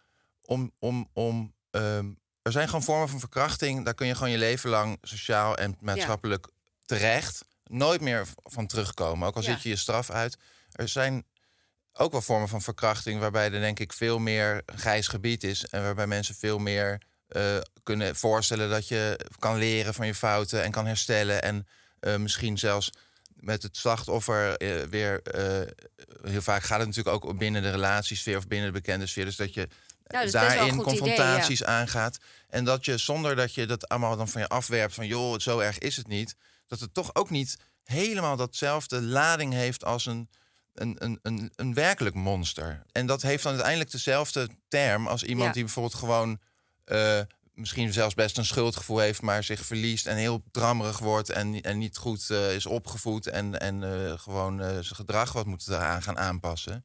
om, 0.47 0.73
om, 0.79 1.09
om 1.13 1.55
ehm, 1.71 2.13
er 2.43 2.53
zijn 2.53 2.67
gewoon 2.67 2.83
vormen 2.83 3.09
van 3.09 3.21
verkrachting. 3.21 3.85
Daar 3.85 3.95
kun 3.95 4.07
je 4.07 4.15
gewoon 4.15 4.31
je 4.31 4.39
leven 4.39 4.71
lang 4.71 4.99
sociaal 5.03 5.57
en 5.57 5.77
maatschappelijk 5.81 6.47
terecht. 6.85 7.45
Nooit 7.65 8.01
meer 8.01 8.27
van 8.43 8.67
terugkomen. 8.67 9.29
Ook 9.29 9.37
al 9.37 9.43
Ja. 9.43 9.53
zit 9.53 9.63
je 9.63 9.69
je 9.69 9.77
straf 9.77 10.11
uit. 10.11 10.37
Er 10.73 10.89
zijn 10.89 11.27
ook 11.93 12.13
wel 12.13 12.23
vormen 12.23 12.49
van 12.49 12.63
verkrachting. 12.63 13.21
waarbij 13.21 13.45
er 13.45 13.61
denk 13.61 13.79
ik 13.81 13.93
veel 13.93 14.19
meer 14.19 14.63
grijs 14.67 15.09
gebied 15.09 15.45
is. 15.45 15.67
En 15.67 15.83
waarbij 15.83 16.07
mensen 16.07 16.35
veel 16.35 16.59
meer 16.59 17.03
eh, 17.35 17.57
kunnen 17.83 18.16
voorstellen 18.16 18.70
dat 18.70 18.88
je 18.88 19.18
kan 19.38 19.59
leren 19.59 19.94
van 19.94 20.07
je 20.07 20.14
fouten 20.14 20.62
en 20.62 20.70
kan 20.70 20.87
herstellen. 20.87 21.42
En 21.42 21.66
eh, 22.01 22.16
misschien 22.16 22.59
zelfs 22.59 22.90
met 23.35 23.62
het 23.62 23.77
slachtoffer 23.77 24.57
eh, 24.57 24.83
weer. 24.83 25.23
heel 26.23 26.42
vaak 26.42 26.62
gaat 26.62 26.79
het 26.79 26.88
natuurlijk 26.88 27.25
ook 27.25 27.38
binnen 27.38 27.62
de 27.62 27.70
relatiesfeer 27.70 28.37
of 28.37 28.47
binnen 28.47 28.66
de 28.73 28.81
bekende 28.81 29.07
sfeer. 29.07 29.25
Dus 29.25 29.37
dat 29.37 29.55
je 29.55 29.68
Nou, 30.07 30.25
een 30.25 30.31
daarin 30.31 30.66
idee, 30.66 30.83
confrontaties 30.83 31.64
aangaat. 31.64 32.18
En 32.49 32.64
dat 32.64 32.85
je 32.85 32.99
zonder 32.99 33.37
dat 33.37 33.55
je 33.55 33.66
dat 33.66 33.88
allemaal 33.88 34.16
dan 34.16 34.29
van 34.29 34.40
je 34.40 34.49
afwerpt 34.49 34.94
van 34.94 35.07
joh, 35.07 35.38
zo 35.38 35.59
erg 35.59 35.79
is 35.79 35.97
het 35.97 36.07
niet. 36.07 36.37
Dat 36.66 36.81
het 36.81 36.94
toch 36.94 37.14
ook 37.14 37.31
niet 37.31 37.57
helemaal 37.85 38.37
datzelfde 38.37 39.03
lading 39.03 39.53
heeft 39.53 39.85
als 39.85 40.07
een, 40.07 40.29
een, 40.75 40.97
een, 40.99 41.18
een, 41.23 41.53
een 41.57 41.75
werkelijk 41.75 42.14
monster. 42.14 42.83
En 42.92 43.07
dat 43.07 43.23
heeft 43.23 43.42
dan 43.42 43.53
uiteindelijk 43.53 43.90
dezelfde 43.90 44.49
term 44.68 45.07
als 45.07 45.23
iemand 45.23 45.47
Ja. 45.47 45.53
die 45.53 45.64
bijvoorbeeld 45.64 45.94
gewoon 45.94 46.38
eh, 46.85 47.20
misschien 47.55 47.92
zelfs 47.92 48.14
best 48.14 48.38
een 48.38 48.44
schuldgevoel 48.44 48.99
heeft, 48.99 49.23
maar 49.23 49.44
zich 49.44 49.64
verliest 49.64 50.07
en 50.07 50.16
heel 50.16 50.42
drammerig 50.51 50.99
wordt 50.99 51.31
en, 51.31 51.61
en 51.61 51.79
niet 51.79 51.97
goed 51.97 52.31
eh, 52.31 52.55
is 52.55 52.66
opgevoed 52.66 53.27
en, 53.27 53.61
en 53.61 53.83
eh, 53.83 54.18
gewoon 54.18 54.59
zijn 54.61 54.85
gedrag 54.85 55.33
wat 55.33 55.47
moet 55.47 55.68
eraan 55.68 56.03
gaan 56.03 56.18
aanpassen. 56.18 56.85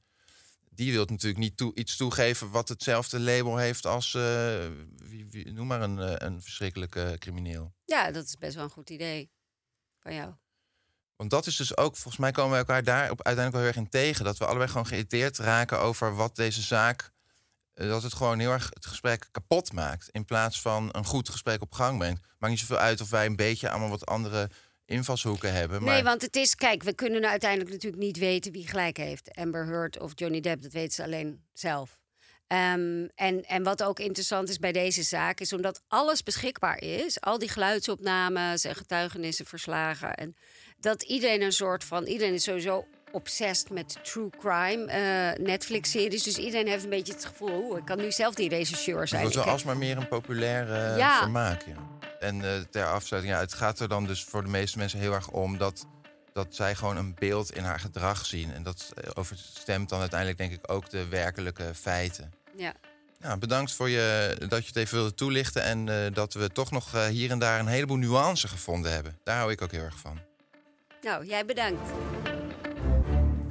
Die 0.70 0.92
wil 0.92 1.06
natuurlijk 1.06 1.40
niet 1.40 1.58
toe, 1.58 1.76
iets 1.76 1.98
toegeven 1.98 2.50
wat 2.52 2.70
hetzelfde 2.70 3.20
label 3.20 3.58
heeft 3.58 3.86
als, 3.86 4.12
wie, 4.98 5.28
wie- 5.30 5.52
noem 5.52 5.68
maar 5.68 5.82
een, 5.82 6.26
een 6.26 6.42
verschrikkelijke 6.42 7.16
crimineel. 7.20 7.74
Ja, 7.86 8.12
dat 8.12 8.26
is 8.26 8.38
best 8.38 8.56
wel 8.56 8.64
een 8.64 8.70
goed 8.70 8.90
idee 8.90 9.32
van 10.00 10.14
jou. 10.14 10.34
Want 11.16 11.32
dat 11.32 11.46
is 11.48 11.56
dus 11.56 11.78
ook, 11.78 11.96
volgens 11.96 12.18
mij 12.18 12.32
komen 12.32 12.52
we 12.52 12.58
elkaar 12.58 12.84
daar 12.84 13.12
op 13.12 13.24
uiteindelijk 13.24 13.52
wel 13.52 13.62
heel 13.62 13.70
erg 13.70 13.78
in 13.86 13.90
tegen. 13.90 14.26
Dat 14.26 14.38
we 14.38 14.46
allebei 14.46 14.70
gewoon 14.70 14.88
geïrriteerd 14.88 15.38
raken 15.38 15.80
over 15.80 16.16
wat 16.16 16.36
deze 16.36 16.62
zaak. 16.62 17.12
Eh, 17.80 17.90
Dat 17.90 18.04
het 18.04 18.14
gewoon 18.14 18.40
heel 18.40 18.52
erg 18.52 18.70
het 18.74 18.86
gesprek 18.86 19.28
kapot 19.32 19.74
maakt. 19.74 20.10
In 20.12 20.26
plaats 20.26 20.62
van 20.62 20.90
een 20.92 21.06
goed 21.06 21.30
gesprek 21.30 21.62
op 21.62 21.72
gang 21.72 21.98
brengt. 21.98 22.22
Maakt 22.38 22.54
niet 22.54 22.62
zoveel 22.62 22.78
uit 22.78 23.02
of 23.02 23.10
wij 23.10 23.26
een 23.26 23.36
beetje 23.36 23.70
allemaal 23.70 23.90
wat 23.90 24.06
andere 24.06 24.50
invalshoeken 24.86 25.54
hebben. 25.54 25.84
Maar 25.84 25.94
Nee, 25.94 26.04
want 26.04 26.22
het 26.22 26.36
is, 26.36 26.56
kijk, 26.56 26.84
we 26.84 26.94
kunnen 26.94 27.20
nou 27.20 27.32
uiteindelijk 27.32 27.72
natuurlijk 27.72 28.02
niet 28.02 28.18
weten 28.18 28.52
wie 28.52 28.68
gelijk 28.68 28.98
heeft. 28.98 29.36
Amber 29.36 29.66
Heard 29.66 30.00
of 30.00 30.12
Johnny 30.16 30.40
Depp, 30.40 30.62
dat 30.62 30.72
weten 30.72 30.94
ze 30.94 31.04
alleen 31.04 31.44
zelf. 31.54 32.00
Ehm, 32.48 33.08
en, 33.16 33.46
en 33.46 33.64
wat 33.64 33.84
ook 33.84 34.00
interessant 34.00 34.50
is 34.50 34.58
bij 34.58 34.72
deze 34.72 35.04
zaak, 35.04 35.40
is 35.40 35.54
omdat 35.54 35.82
alles 35.88 36.24
beschikbaar 36.24 36.82
is, 36.82 37.22
al 37.22 37.38
die 37.40 37.50
geluidsopnames 37.50 38.64
en 38.64 38.76
getuigenissen, 38.76 39.46
verslagen, 39.46 40.16
en 40.16 40.36
dat 40.80 41.04
iedereen 41.04 41.42
een 41.42 41.52
soort 41.52 41.84
van, 41.84 42.06
iedereen 42.06 42.34
is 42.34 42.44
sowieso 42.44 42.88
obsessed 43.12 43.70
met 43.70 43.98
true 44.04 44.30
crime 44.40 44.86
eh, 44.86 45.46
Netflix-series, 45.46 46.24
dus 46.24 46.38
iedereen 46.38 46.68
heeft 46.68 46.84
een 46.84 46.90
beetje 46.90 47.14
het 47.14 47.26
gevoel, 47.26 47.64
oeh, 47.64 47.78
ik 47.78 47.86
kan 47.86 47.98
nu 47.98 48.12
zelf 48.12 48.36
die 48.36 48.50
rechercheur 48.50 49.00
het 49.00 49.10
zijn. 49.10 49.22
wordt 49.22 49.36
Ik 49.38 49.44
heb- 49.44 49.52
alsmaar 49.54 49.78
meer 49.78 49.98
een 49.98 50.08
populair 50.08 50.72
eh, 50.74 50.98
Ja. 50.98 51.18
vermaak. 51.20 51.62
Ja. 51.66 51.76
En 52.20 52.44
eh, 52.44 52.60
ter 52.72 52.86
afsluiting, 52.86 53.36
ja, 53.36 53.40
het 53.40 53.54
gaat 53.54 53.80
er 53.80 53.88
dan 53.88 54.06
dus 54.06 54.24
voor 54.24 54.44
de 54.44 54.50
meeste 54.50 54.78
mensen 54.78 55.00
heel 55.00 55.14
erg 55.14 55.30
om 55.30 55.58
dat, 55.58 55.86
dat 56.34 56.48
zij 56.56 56.76
gewoon 56.76 56.98
een 56.98 57.16
beeld 57.20 57.52
in 57.56 57.64
haar 57.64 57.80
gedrag 57.80 58.26
zien. 58.26 58.54
En 58.54 58.64
dat 58.64 58.94
overstemt 59.14 59.90
dan 59.90 60.00
uiteindelijk 60.00 60.40
denk 60.40 60.52
ik 60.54 60.72
ook 60.72 60.90
de 60.90 61.08
werkelijke 61.08 61.72
feiten. 61.76 62.32
ja. 62.56 62.74
Ja, 63.22 63.38
bedankt 63.38 63.72
voor 63.72 63.90
je, 63.90 64.36
dat 64.48 64.60
je 64.62 64.68
het 64.68 64.76
even 64.76 64.98
wilde 64.98 65.14
toelichten. 65.14 65.64
En 65.64 66.14
dat 66.14 66.34
we 66.34 66.50
toch 66.50 66.72
nog 66.72 67.08
hier 67.10 67.32
en 67.32 67.40
daar 67.40 67.60
een 67.60 67.68
heleboel 67.68 67.98
nuance 67.98 68.48
gevonden 68.48 68.92
hebben. 68.94 69.18
Daar 69.24 69.38
hou 69.38 69.52
ik 69.52 69.62
ook 69.62 69.72
heel 69.72 69.84
erg 69.84 69.98
van. 69.98 70.20
Nou, 71.02 71.26
jij 71.26 71.46
bedankt. 71.46 71.90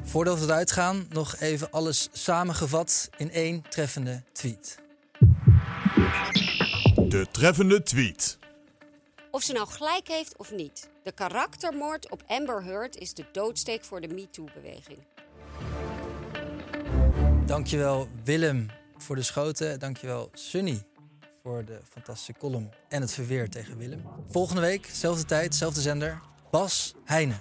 Voordat 0.09 0.39
we 0.39 0.45
eruit 0.45 0.73
gaan, 0.73 1.07
nog 1.09 1.37
even 1.37 1.71
alles 1.71 2.09
samengevat 2.13 3.11
in 3.17 3.31
één 3.31 3.63
treffende 3.69 4.23
tweet. 4.33 4.79
De 6.95 7.27
treffende 7.31 7.83
tweet. 7.83 8.39
Of 9.31 9.43
ze 9.43 9.53
nou 9.53 9.69
gelijk 9.69 10.09
heeft 10.09 10.37
of 10.37 10.53
niet. 10.53 10.89
De 11.03 11.13
karaktermoord 11.13 12.11
op 12.11 12.23
Amber 12.27 12.65
Heard 12.65 12.97
is 12.97 13.15
de 13.15 13.25
doodsteek 13.33 13.85
voor 13.85 14.01
de 14.01 14.09
MeToo-beweging. 14.09 14.99
Dankjewel 17.47 18.09
Willem 18.25 18.67
voor 18.97 19.17
de 19.17 19.23
schoten. 19.23 19.79
Dankjewel 19.79 20.31
Sunny 20.33 20.83
voor 21.43 21.65
de 21.65 21.81
fantastische 21.91 22.35
column 22.39 22.71
en 22.89 23.01
het 23.01 23.13
verweer 23.13 23.51
tegen 23.51 23.79
Willem. 23.79 24.03
Volgende 24.31 24.61
week, 24.61 24.89
zelfde 24.93 25.25
tijd, 25.25 25.55
zelfde 25.55 25.81
zender. 25.81 26.21
Bas 26.51 26.95
Heijnen. 27.05 27.41